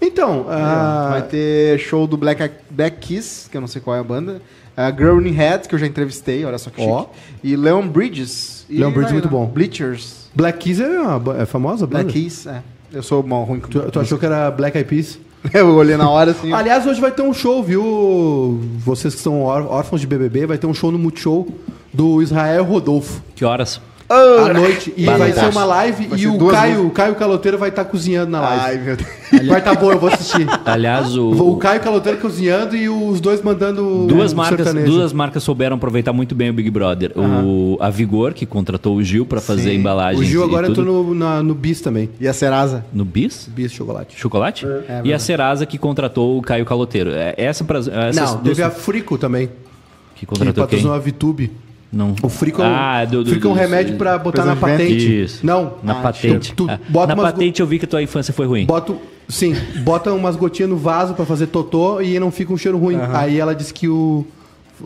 [0.00, 4.00] Então, ah, Vai ter show do Black, Black Kiss, que eu não sei qual é
[4.00, 4.40] a banda.
[4.76, 7.00] A Girl in Head, que eu já entrevistei, olha só que Ó.
[7.00, 7.10] chique.
[7.42, 8.64] E Leon Bridges.
[8.70, 9.46] E Leon Bridges vai, muito bom.
[9.46, 10.28] Bleachers.
[10.34, 11.84] Black Keys é, uma, é famosa?
[11.86, 12.04] banda?
[12.04, 12.62] Black Keys, é.
[12.92, 15.18] Eu sou mal ruim com Tu, tu achou que era Black Eyed Peas?
[15.52, 16.52] Eu olhei na hora assim.
[16.52, 18.60] Aliás, hoje vai ter um show, viu?
[18.78, 21.46] Vocês que são ór- órfãos de BBB, vai ter um show no Multishow
[21.92, 23.22] do Israel Rodolfo.
[23.34, 23.80] Que horas?
[24.08, 24.94] À noite.
[24.96, 28.30] E vai ser uma live Vai e o duas Caio, Caio Caloteiro vai estar cozinhando
[28.30, 28.64] na live.
[28.64, 29.46] Ai, meu Deus.
[29.46, 30.46] Vai estar bom, eu vou assistir.
[30.64, 34.90] Aliás, o, O Caio Caloteiro cozinhando e os dois mandando Duas um marcas, sertanejo.
[34.92, 37.12] duas marcas souberam aproveitar muito bem o Big Brother.
[37.18, 39.76] O, a Vigor, que contratou o Gil para fazer Sim.
[39.76, 40.20] embalagens.
[40.20, 40.80] O Gil e agora tudo.
[40.80, 42.08] entrou no, na- no Bis também.
[42.18, 42.86] E a Serasa?
[42.92, 43.46] No Bis?
[43.52, 44.18] Bis Chocolate.
[44.18, 44.64] Chocolate?
[44.66, 45.18] É, e a.
[45.18, 47.10] Serasa que contratou o Caio Caloteiro.
[47.10, 49.48] É, Essa pra, essas Não, duas teve a Frico também.
[50.14, 50.62] que Que contratou quem?
[50.64, 51.52] patrocinou a Vitube.
[51.92, 52.14] Não.
[52.22, 54.54] O frico, é um- Ah, do, do, frico é um do- remédio pra botar na
[54.56, 55.22] patente.
[55.22, 55.44] Isso.
[55.46, 55.74] Não.
[55.82, 56.52] Na Ah, patente.
[56.54, 58.66] Tu, tu Ah, bota na umas patente eu vi que tua infância foi ruim.
[58.66, 58.94] Bota,
[59.28, 62.98] sim, bota umas gotinhas no vaso pra fazer totô e não fica um cheiro ruim.
[63.14, 64.26] Aí ela disse que o.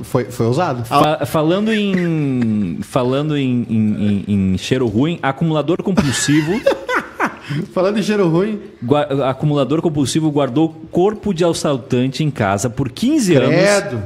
[0.05, 0.85] Foi, foi usado.
[0.87, 2.79] Fa- falando em.
[2.83, 6.53] Falando em, em- em- em cheiro ruim, acumulador compulsivo.
[7.75, 13.35] Falando em cheiro ruim, gua- acumulador compulsivo guardou corpo de assaltante em casa por 15
[13.35, 14.03] anos.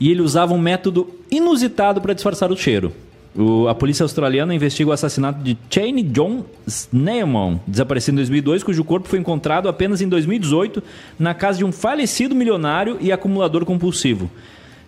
[0.00, 2.92] E ele usava um método inusitado para disfarçar o cheiro.
[3.36, 8.82] O- a polícia australiana investiga o assassinato de Cheney John Snellman, desaparecido em 2002, cujo
[8.82, 10.82] corpo foi encontrado apenas em 2018
[11.18, 14.28] na casa de um falecido milionário e acumulador compulsivo.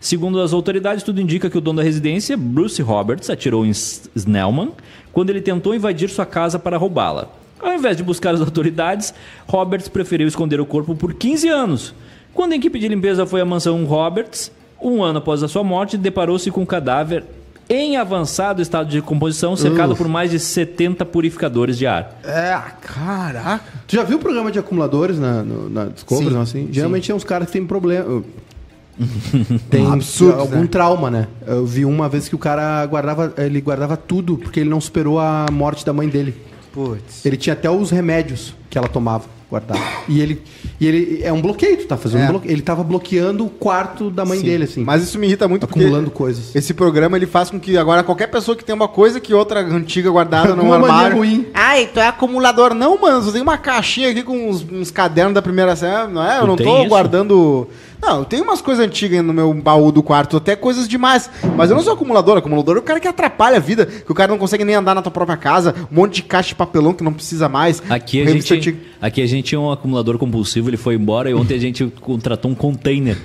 [0.01, 4.73] Segundo as autoridades, tudo indica que o dono da residência, Bruce Roberts, atirou em Snellman
[5.13, 7.29] quando ele tentou invadir sua casa para roubá-la.
[7.61, 9.15] Ao invés de buscar as autoridades,
[9.47, 11.95] Roberts preferiu esconder o corpo por 15 anos.
[12.35, 14.51] Quando a equipe de limpeza foi à mansão Roberts,
[14.83, 17.25] um ano após a sua morte, deparou-se com o cadáver
[17.69, 22.19] em avançado estado de decomposição, cercado por mais de 70 purificadores de ar.
[22.25, 23.63] É, caraca.
[23.87, 26.29] Tu já viu o programa de acumuladores na, no- na Discovery?
[26.29, 26.67] Sim, não, assim?
[26.67, 26.73] sim.
[26.73, 28.23] Geralmente tem uns caras que têm problema.
[29.71, 30.67] tem Absurdos, algum né?
[30.71, 31.29] trauma, né?
[31.47, 35.19] Eu vi uma vez que o cara guardava, ele guardava tudo porque ele não superou
[35.19, 36.35] a morte da mãe dele.
[36.73, 37.25] Putz.
[37.25, 39.81] Ele tinha até os remédios que ela tomava, guardava.
[40.09, 40.41] E ele,
[40.81, 42.25] e ele é um bloqueio, tu tá fazendo É.
[42.25, 42.53] um bloqueio.
[42.53, 44.45] Ele tava bloqueando o quarto da mãe Sim.
[44.47, 44.83] dele, assim.
[44.83, 46.55] Mas isso me irrita muito Acumulando porque coisas.
[46.57, 49.61] Esse programa ele faz com que agora qualquer pessoa que tem uma coisa que outra
[49.61, 51.19] antiga guardada no armário.
[51.19, 51.47] ruim.
[51.53, 52.75] Ai, tu é acumulador.
[52.75, 56.23] Não, mano, eu tenho uma caixinha aqui com uns, uns cadernos da primeira série, não
[56.27, 56.39] é?
[56.39, 56.89] Eu Tu não tem tô isso?
[56.89, 57.69] guardando.
[58.01, 61.31] Não, eu tenho umas coisas antigas no meu baú do quarto, até coisas demais.
[61.57, 62.37] Mas eu não sou acumulador.
[62.37, 64.93] Acumulador é o cara que atrapalha a vida, que o cara não consegue nem andar
[64.95, 67.81] na tua própria casa, um monte de caixa de papelão que não precisa mais.
[67.89, 71.55] Aqui a, gente, aqui a gente tinha um acumulador compulsivo, ele foi embora e ontem
[71.55, 73.17] a gente contratou um container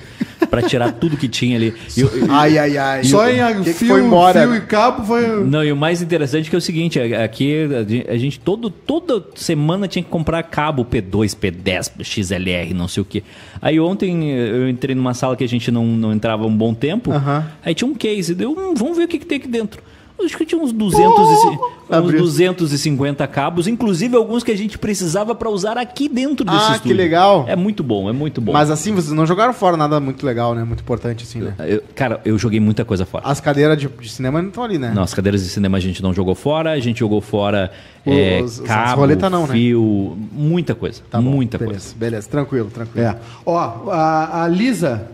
[0.50, 1.74] para tirar tudo que tinha ali.
[1.98, 3.04] E Ai, ai, ai.
[3.04, 4.42] Só o- em a- que que fio, foi embora.
[4.42, 5.44] fio e cabo foi.
[5.46, 8.18] Não, e o mais interessante é que é o seguinte, a- aqui a gen- a
[8.18, 13.24] gente todo, toda semana tinha que comprar cabo P2, P10, XLR, não sei o que.
[13.62, 16.74] Aí ontem eu entrei numa sala que a gente não, não entrava há um bom
[16.74, 17.46] tempo, Aham.
[17.64, 19.82] aí tinha um case, deu, hum, vamos ver o que, que tem aqui dentro.
[20.20, 21.60] Acho que tinha uns, 200 e, uns
[21.90, 22.20] Abriu.
[22.22, 26.74] 250 cabos, inclusive alguns que a gente precisava para usar aqui dentro desse Ah, que
[26.78, 26.98] estúdio.
[26.98, 27.46] legal.
[27.48, 28.52] É muito bom, é muito bom.
[28.52, 30.64] Mas assim, vocês não jogaram fora nada muito legal, né?
[30.64, 31.54] Muito importante, assim, né?
[31.60, 33.26] Eu- cara, eu joguei muita coisa fora.
[33.28, 34.92] As cadeiras de, de cinema não estão ali, né?
[34.94, 37.72] Não, as cadeiras de cinema a gente não jogou fora, a gente jogou fora
[38.06, 39.54] é, Os- cabo, não, né?
[39.54, 41.96] fio, muita coisa, Tá bom, muita beleza, coisa.
[41.96, 43.06] Beleza, tranquilo, tranquilo.
[43.08, 43.18] É.
[43.46, 43.58] Ó,
[43.92, 45.08] a, a Lisa,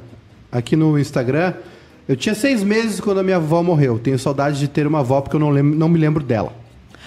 [0.52, 1.54] aqui no Instagram,
[2.08, 3.98] eu tinha seis meses quando a minha avó morreu.
[4.00, 6.54] Tenho saudade de ter uma avó porque eu não, lembro, não me lembro dela.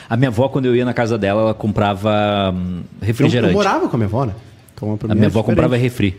[0.08, 3.52] A minha avó, quando eu ia na casa dela, ela comprava hum, Eu, refrigerante.
[3.52, 4.34] eu morava com a minha avó, né?
[4.74, 5.44] Então, a minha é avó diferente.
[5.46, 6.16] comprava refri.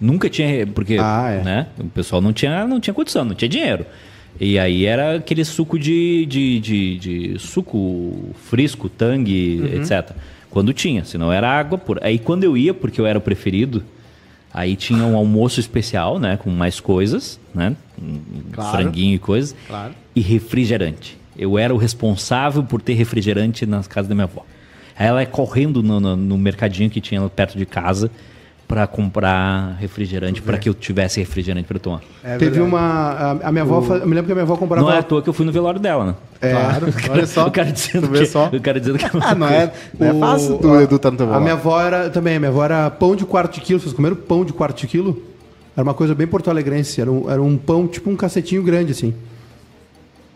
[0.00, 1.42] Nunca tinha, porque Ah, é.
[1.42, 3.84] né, o pessoal não tinha, não tinha condição, não tinha dinheiro.
[4.38, 9.80] E aí era aquele suco de, de, de, de suco frisco, tangue, Uhum.
[9.82, 10.10] etc.
[10.50, 12.00] Quando tinha, senão era água pura.
[12.04, 13.82] Aí quando eu ia, porque eu era o preferido,
[14.56, 18.18] aí tinha um almoço especial, né, com mais coisas, né, um
[18.52, 18.70] Claro.
[18.78, 19.92] franguinho e coisas, Claro.
[20.14, 21.18] e refrigerante.
[21.36, 24.42] Eu era o responsável por ter refrigerante nas casas da minha avó.
[24.98, 28.10] Aí ela é correndo no, no- no mercadinho que tinha perto de casa
[28.68, 32.00] para comprar refrigerante, para que eu tivesse refrigerante para tomar.
[32.24, 32.80] É Teve uma.
[32.80, 33.80] A, a minha avó.
[33.80, 34.84] fa- Eu me lembro que a minha avó comprava.
[34.84, 36.14] Não é à toa que eu fui no velório dela, né?
[36.40, 36.50] É.
[36.52, 37.46] Claro, olha só.
[37.48, 38.46] o cara dizendo que, só.
[38.48, 41.52] o cara dizendo que Ah, não é, não é O- fácil Edu tanto A minha
[41.52, 43.78] avó era também, a minha avó era pão de quarto de quilo.
[43.78, 45.22] Vocês comeram pão de quarto de quilo?
[45.76, 47.00] Era uma coisa bem porto-alegrense.
[47.00, 49.14] Era um, era um pão, tipo um cacetinho grande, assim.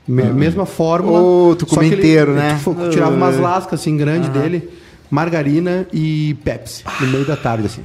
[0.07, 1.21] Me- Mesma fórmula.
[1.21, 2.61] Ô, tu ele- inteiro, ele né?
[2.93, 3.41] Tirava umas Ai.
[3.43, 4.69] lascas assim grandes dele,
[5.11, 7.83] margarina e Pepsi no meio da tarde, assim.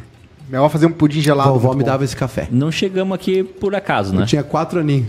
[0.49, 1.49] Minha avó fazia um pudim A gelado.
[1.51, 1.89] vovó muito me bom.
[1.91, 2.47] dava esse café.
[2.51, 4.21] não chegamos aqui por acaso, né?
[4.23, 5.07] Eu tinha quatro aninhos.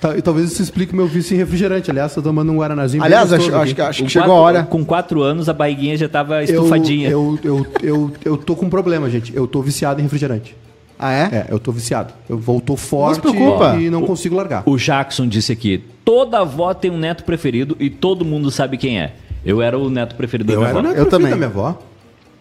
[0.00, 1.90] Tá, e talvez isso explique meu vício em refrigerante.
[1.90, 3.02] Aliás, tô tomando um guaranazinho.
[3.02, 4.62] Aliás, acho, acho que, acho Com que chegou quatro- a hora.
[4.62, 7.10] Com quatro anos, a barriguinha já tava Eu, estufadinha.
[7.10, 9.34] eu, eu, eu, eu tô com um problema, gente.
[9.36, 10.56] Eu tô viciado em refrigerante.
[10.98, 11.22] Ah, é?
[11.32, 12.14] É, eu tô viciado.
[12.28, 13.76] Eu voltou forte preocupa.
[13.76, 14.62] e não consigo largar.
[14.66, 18.98] O Jackson disse aqui: toda avó tem um neto preferido e todo mundo sabe quem
[19.00, 19.12] é.
[19.44, 20.88] Eu era o neto preferido da Eu minha era o avó.
[20.88, 21.30] neto Eu também.
[21.30, 21.78] da minha avó.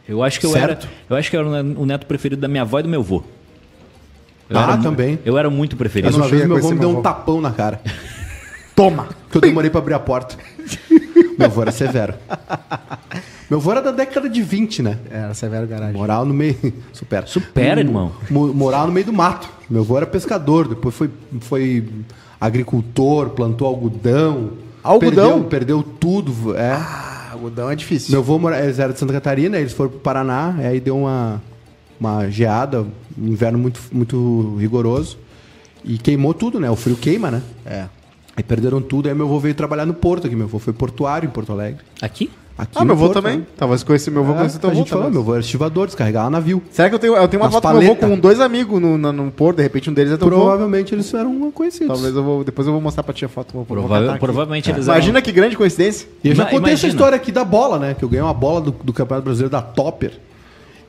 [0.09, 0.85] Eu acho que eu Certo.
[0.87, 0.93] era.
[1.09, 3.23] Eu acho que eu era o neto preferido da minha avó e do meu avô.
[4.49, 5.19] Eu Ah, também.
[5.23, 6.07] Eu era muito preferido.
[6.11, 7.01] Mas uma vez meu avô me deu meu um avô.
[7.03, 7.79] tapão na cara.
[8.75, 9.07] Toma!
[9.29, 10.35] Que eu demorei pra abrir a porta.
[11.37, 12.15] meu avô era severo.
[13.49, 14.97] Meu avô era da década de 20, né?
[15.11, 15.93] Era Severo Garagem.
[15.95, 16.55] Moral no meio.
[16.93, 17.25] Supera.
[17.27, 18.11] Supera, irmão.
[18.29, 19.47] Mo- Moral no meio do mato.
[19.69, 21.09] Meu avô era pescador, depois foi,
[21.41, 21.87] foi
[22.39, 24.51] agricultor, plantou algodão.
[24.83, 25.43] Algodão?
[25.43, 26.55] Perdeu, perdeu tudo.
[26.57, 26.71] É.
[26.73, 28.11] Ah, algodão é difícil.
[28.11, 31.41] Meu avô, mora- eles eram de Santa Catarina, eles foram pro Paraná, aí deu uma,
[31.99, 32.81] uma geada,
[33.17, 35.17] um inverno muito, muito rigoroso.
[35.83, 36.69] E queimou tudo, né?
[36.69, 37.41] O frio queima, né?
[37.65, 37.85] É.
[38.35, 40.35] Aí perderam tudo, aí meu avô veio trabalhar no Porto aqui.
[40.35, 41.81] Meu avô foi portuário em Porto Alegre.
[42.01, 42.29] Aqui?
[42.59, 43.37] Aqui Ah, meu avô também.
[43.37, 43.43] né?
[43.55, 45.85] Talvez conheci meu avô, É, conheci teu a avô gente falou, meu avô era estivador,
[45.85, 46.61] descarregava navio.
[46.69, 48.97] Será que eu tenho, eu tenho uma foto do meu avô com dois amigos no,
[48.97, 50.35] no, no Porto, de repente um deles é teu avô?
[50.35, 51.87] Provavelmente eles eram conhecidos.
[51.87, 53.53] Talvez eu vou, depois eu vou mostrar pra tia a foto.
[53.53, 54.19] Vou, aqui.
[54.19, 56.05] provavelmente eles Imagina que grande coincidência.
[56.21, 56.91] E eu já contei essa imagina.
[56.93, 57.93] história aqui da bola, né?
[57.93, 60.11] Que eu ganhei uma bola do, do Campeonato Brasileiro da Topper.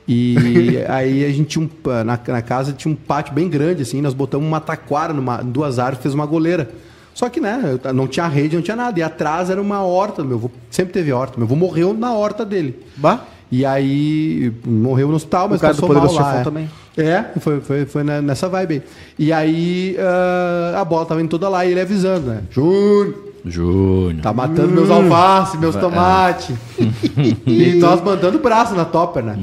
[0.07, 1.69] E aí a gente tinha um.
[2.03, 5.49] Na, na casa tinha um pátio bem grande, assim, nós botamos uma taquara numa, em
[5.49, 6.69] duas árvores, fez uma goleira.
[7.13, 8.99] Só que, né, eu- não tinha rede, não tinha nada.
[8.99, 11.37] E atrás era uma horta, meu avô sempre teve horta.
[11.37, 12.79] Meu avô morreu na horta dele.
[12.95, 13.21] Bah.
[13.51, 16.39] E aí morreu no hospital, mas cara do passou mal Poderoso lá.
[16.39, 16.43] É.
[16.43, 16.69] também.
[16.97, 18.83] É, foi, foi, foi nessa vibe aí.
[19.19, 22.43] E aí ah, a bola tava indo toda lá e ele avisando, né?
[22.49, 24.21] Júnior, Júnior.
[24.21, 26.55] Tá matando meus alfaces, meus tomates.
[27.45, 29.37] e nós mandando braço na topper, né?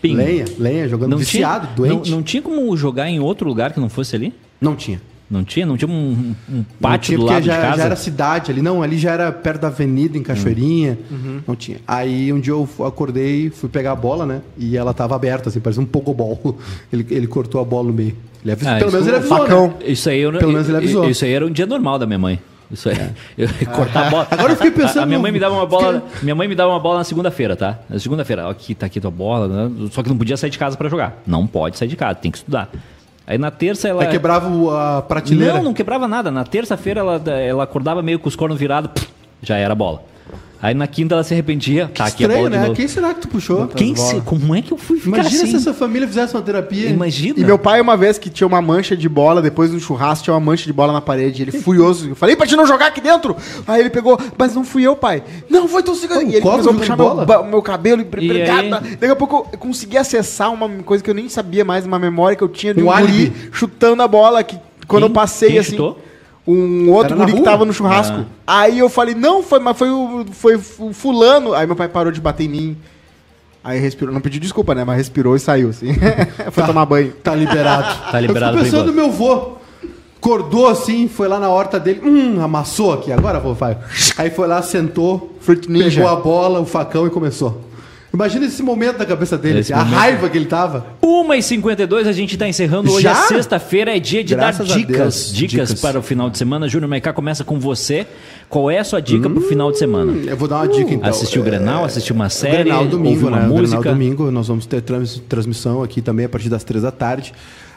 [0.00, 0.16] Ping.
[0.16, 2.10] Lenha, lenha, jogando Não viciado, tinha, doente.
[2.10, 4.34] Não, não tinha como jogar em outro lugar que não fosse ali?
[4.60, 5.00] Não tinha.
[5.32, 5.64] Não tinha?
[5.64, 7.76] Não tinha um, um Não pátio tinha do porque lado já, de casa?
[7.78, 8.60] já era cidade ali.
[8.60, 10.98] Não, ali já era perto da avenida, em Cachoeirinha.
[11.10, 11.40] Uhum.
[11.48, 11.78] Não tinha.
[11.88, 14.42] Aí um dia eu acordei, fui pegar a bola, né?
[14.58, 16.58] E ela tava aberta, assim, parecia um pogobol.
[16.92, 18.14] Ele, ele cortou a bola no meio.
[18.44, 19.66] Ele avisou, Ah, pelo menos ele avisou, facão.
[19.68, 19.74] né?
[19.86, 21.08] Isso aí eu, Pelo menos ele avisou.
[21.08, 22.38] Isso aí era um dia normal da minha mãe.
[22.70, 22.96] Isso aí.
[23.38, 24.28] Eu cortar a bola.
[24.30, 24.34] É.
[24.34, 26.02] Agora eu fiquei pensando A, a minha mãe me dava uma bola.
[26.22, 27.78] Minha mãe me dava uma bola na segunda-feira, tá?
[27.88, 29.88] Na segunda-feira, ó, aqui tá aqui tua bola, né?
[29.92, 31.22] Só que não podia sair de casa pra jogar.
[31.26, 32.70] Não pode sair de casa, tem que estudar.
[33.26, 34.02] Aí na terça ela.
[34.02, 35.54] Aí quebrava o- a prateleira.
[35.54, 36.30] Não, não quebrava nada.
[36.30, 38.90] Na terça-feira ela, ela acordava meio com os cornos virados,
[39.42, 40.02] já era bola.
[40.62, 41.90] Aí na quinta ela se arrependia.
[41.92, 42.62] Tá aqui a Estranho, bola de né?
[42.62, 42.76] novo.
[42.76, 43.66] Quem será que tu puxou?
[43.66, 45.50] Quem se, como é que eu fui ficar Imagina assim?
[45.50, 46.88] se essa família fizesse uma terapia.
[46.88, 47.40] Imagina.
[47.40, 50.34] E meu pai, uma vez que tinha uma mancha de bola, depois do churrasco, tinha
[50.34, 51.42] uma mancha de bola na parede.
[51.42, 52.10] Ele furioso.
[52.10, 53.36] Eu falei pra te não jogar aqui dentro.
[53.66, 55.24] Aí ele pegou, mas não fui eu, pai.
[55.50, 56.22] Não, foi tu cigarro.
[56.22, 58.04] E ele começou a puxar meu, meu cabelo e?
[58.04, 62.36] Daqui a pouco eu consegui acessar uma coisa que eu nem sabia mais, uma memória
[62.36, 64.44] que eu tinha de Um guri chutando a bola.
[64.44, 64.56] Que
[64.86, 65.10] quando Quem?
[65.10, 65.70] eu passei Quem assim.
[65.72, 65.98] chutou?
[66.46, 68.26] Um outro guri que tava no churrasco.
[68.46, 71.54] Aí eu falei, não, foi, mas foi o, foi o fulano.
[71.54, 72.76] Aí meu pai parou de bater em mim.
[73.64, 74.84] Aí respirou, não pediu desculpa, né?
[74.84, 75.94] Mas respirou e saiu, assim.
[76.50, 77.12] foi tomar banho.
[77.22, 77.96] Tá liberado.
[78.10, 79.62] Tá liberado Eu fico pensando no meu vô.
[80.18, 82.00] Acordou assim, foi lá na horta dele.
[82.04, 83.12] Hum, amassou aqui.
[83.12, 83.76] Agora vou, vai.
[84.16, 86.00] Aí foi lá, sentou, Fruit Ninja.
[86.00, 87.60] pegou a bola, o facão e começou.
[88.12, 89.94] Imagina esse momento da cabeça dele, Esse a momento.
[89.94, 90.86] raiva que ele tava.
[91.02, 92.90] 1h52, a gente tá encerrando.
[92.92, 93.12] Hoje Já?
[93.12, 95.32] é sexta-feira, é dia de Graças dar dicas, Deus.
[95.32, 95.68] dicas.
[95.68, 95.80] Dicas.
[95.80, 96.68] para o final de semana.
[96.68, 98.06] Júnior Maicá começa com você.
[98.50, 100.12] Qual é a sua dica pro final de semana?
[100.26, 101.08] Eu vou dar uma dica então.
[101.08, 103.46] Assistiu o Grenal, assistiu uma O série, Grenal domingo, ouviu uma né?
[103.46, 103.78] O música.
[103.80, 107.32] Grenal domingo, nós vamos ter trans- transmissão aqui também a partir das três da tarde.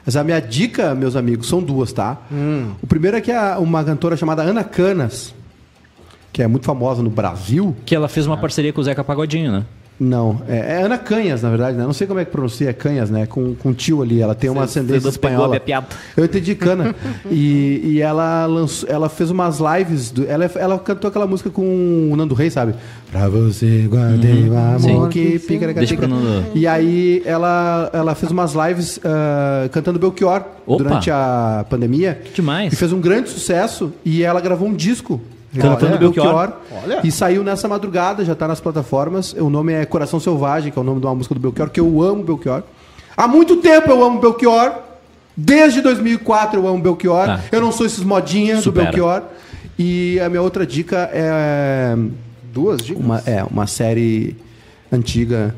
[0.06, 2.18] Mas a minha dica, meus amigos, são duas, tá?
[2.32, 2.72] Hum.
[2.82, 5.34] O primeiro é que a- uma cantora chamada Ana Canas,
[6.34, 9.52] que é muito famosa no Brasil, Que ela fez uma parceria com o Zeca Pagodinho,
[9.52, 9.64] né?
[9.98, 11.84] Não, é, é Ana Canhas, na verdade, né?
[11.86, 13.26] Não sei como é que pronuncia, é Canhas, né?
[13.26, 15.84] Com, com tio ali, ela tem uma ascendência Você pegou a espanhola.
[16.18, 16.94] Eu entendi cana.
[17.32, 22.10] e, e ela lançou, ela fez umas lives, do- ela, ela cantou aquela música com
[22.12, 22.76] o Nando Reis, sabe?
[23.10, 25.10] Pra você guardei o amor Sim.
[25.10, 26.46] que pica, pro Nando.
[26.54, 30.84] E aí ela, ela fez umas lives ah, cantando Belchior Opa.
[30.84, 32.22] durante a pandemia.
[32.34, 32.74] Demais.
[32.74, 35.22] E fez um grande sucesso e ela gravou um disco.
[35.62, 36.54] Cantando É, Belchior.
[36.84, 37.02] Olha.
[37.04, 39.34] E saiu nessa madrugada, já tá nas plataformas.
[39.34, 41.80] O nome é Coração Selvagem, que é o nome de uma música do Belchior, que
[41.80, 42.64] eu amo Belchior.
[43.16, 44.74] Há muito tempo eu amo Belchior.
[45.38, 47.26] Desde 2004 eu amo Belchior.
[47.26, 47.42] Tá.
[47.52, 48.72] Eu não sou esses modinhas do.
[48.72, 49.24] Belchior.
[49.78, 51.96] E a minha outra dica é
[52.54, 53.04] Duas dicas?
[53.04, 54.38] uma, é uma série
[54.92, 55.54] antiga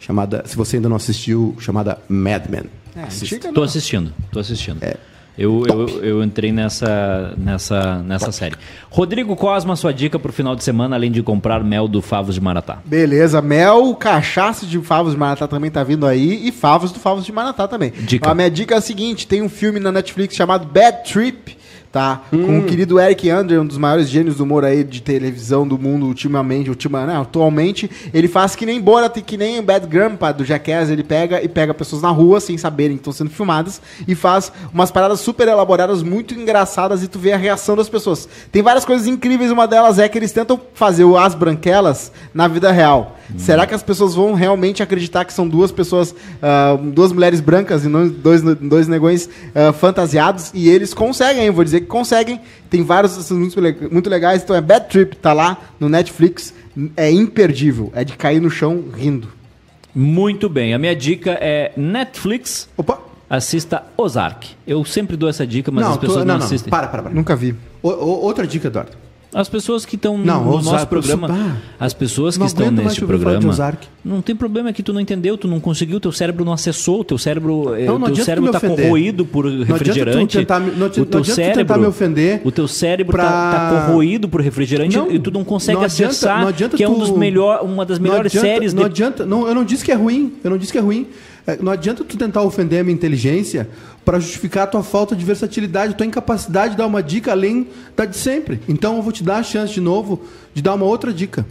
[0.00, 2.64] chamada, se você ainda não assistiu, chamada Mad Men.
[2.96, 3.34] É, Assista.
[3.36, 3.66] antiga Tô não.
[3.66, 4.82] assistindo, tô assistindo.
[4.82, 4.96] É.
[5.38, 8.56] Eu, eu, eu entrei nessa, nessa, nessa série.
[8.90, 12.40] Rodrigo Cosma, sua dica pro final de semana, além de comprar mel do Favos de
[12.40, 12.78] Maratá.
[12.84, 17.24] Beleza, mel, cachaça de favos de Maratá também tá vindo aí e favos do favos
[17.24, 17.92] de Maratá também.
[17.92, 18.28] Dica.
[18.28, 21.56] A minha dica é a seguinte, tem um filme na Netflix chamado Bad Trip,
[21.98, 22.22] tá?
[22.30, 22.58] Com Hum.
[22.60, 26.06] o querido Eric Andre, um dos maiores gênios do humor aí de televisão do mundo
[26.06, 27.90] ultimamente, ultima, né, atualmente.
[28.14, 31.48] Ele faz que nem Borat e que nem Bad Grandpa do Jackass, ele pega e
[31.48, 35.48] pega pessoas na rua sem saberem que estão sendo filmadas e faz umas paradas super
[35.48, 38.28] elaboradas, muito engraçadas e tu vê a reação das pessoas.
[38.52, 42.46] Tem várias coisas incríveis, uma delas é que eles tentam fazer o As Branquelas na
[42.46, 43.17] vida real.
[43.36, 47.84] Será que as pessoas vão realmente acreditar que são duas pessoas, ah, duas mulheres brancas
[47.84, 50.50] e não dois, dois negões ah, fantasiados?
[50.54, 52.40] E eles conseguem, eu vou dizer que conseguem.
[52.70, 54.42] Tem vários assuntos muito, muito legais.
[54.42, 56.54] Então é Bad Trip, tá lá no Netflix.
[56.96, 57.92] É imperdível.
[57.94, 59.28] É de cair no chão rindo.
[59.94, 63.00] Muito bem, a minha dica é Netflix, Opa!
[63.28, 64.48] assista Ozark.
[64.66, 66.70] Eu sempre dou essa dica, mas as tô- pessoas não, não, não, assistem.
[66.70, 67.12] Para, para, para.
[67.12, 67.54] Nunca vi.
[67.82, 68.92] O- o- outra dica, Eduardo.
[69.34, 73.00] As pessoas que estão no, Não, no nosso programa, ah, as pessoas que estão neste
[73.00, 76.46] te programa, não tem problema é que tu não entendeu, tu não conseguiu, teu cérebro
[76.46, 80.38] não acessou, teu cérebro, eh, Não, o não teu cérebro está corroído por refrigerante.
[80.38, 80.70] tentar adi-
[81.00, 85.12] o teu cérebro, tentar me ofender o teu cérebro pra- tá, corroído por refrigerante Não,
[85.12, 87.84] e tu não consegue não adianta- acessar, não adianta que é um tu- melhor, uma
[87.84, 90.32] das Não melhores adianta- séries Não de adianta, não, eu não disse que é ruim.
[90.42, 91.06] Eu não disse que é ruim.
[91.48, 93.70] É, Não adianta tu tentar ofender a minha inteligência
[94.04, 98.04] para justificar a tua falta de versatilidade, tua incapacidade de dar uma dica além da
[98.04, 98.60] de sempre.
[98.68, 100.20] Então eu vou te dar a chance de novo
[100.52, 101.46] de dar uma outra dica.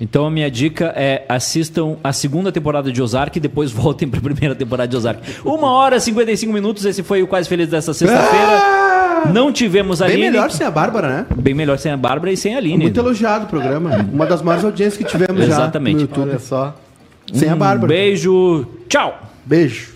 [0.00, 4.20] Então a minha dica é assistam a segunda temporada de Ozark e depois voltem para
[4.20, 5.20] a primeira temporada de Ozark.
[5.44, 9.32] Uma hora e 55 minutos, esse foi o Quase Feliz dessa sexta-feira.
[9.32, 10.30] Não tivemos a Bem Aline.
[10.30, 11.26] melhor sem a Bárbara, né?
[11.36, 12.84] Bem melhor sem a Bárbara e sem a Aline.
[12.84, 13.90] Muito elogiado o programa.
[14.12, 15.92] Uma das maiores audiências que tivemos Exatamente.
[15.92, 16.30] já no YouTube.
[16.30, 16.76] Olha só.
[17.32, 17.88] Sem a Um Bárbara.
[17.88, 18.66] beijo.
[18.88, 19.20] Tchau.
[19.44, 19.92] Beijo.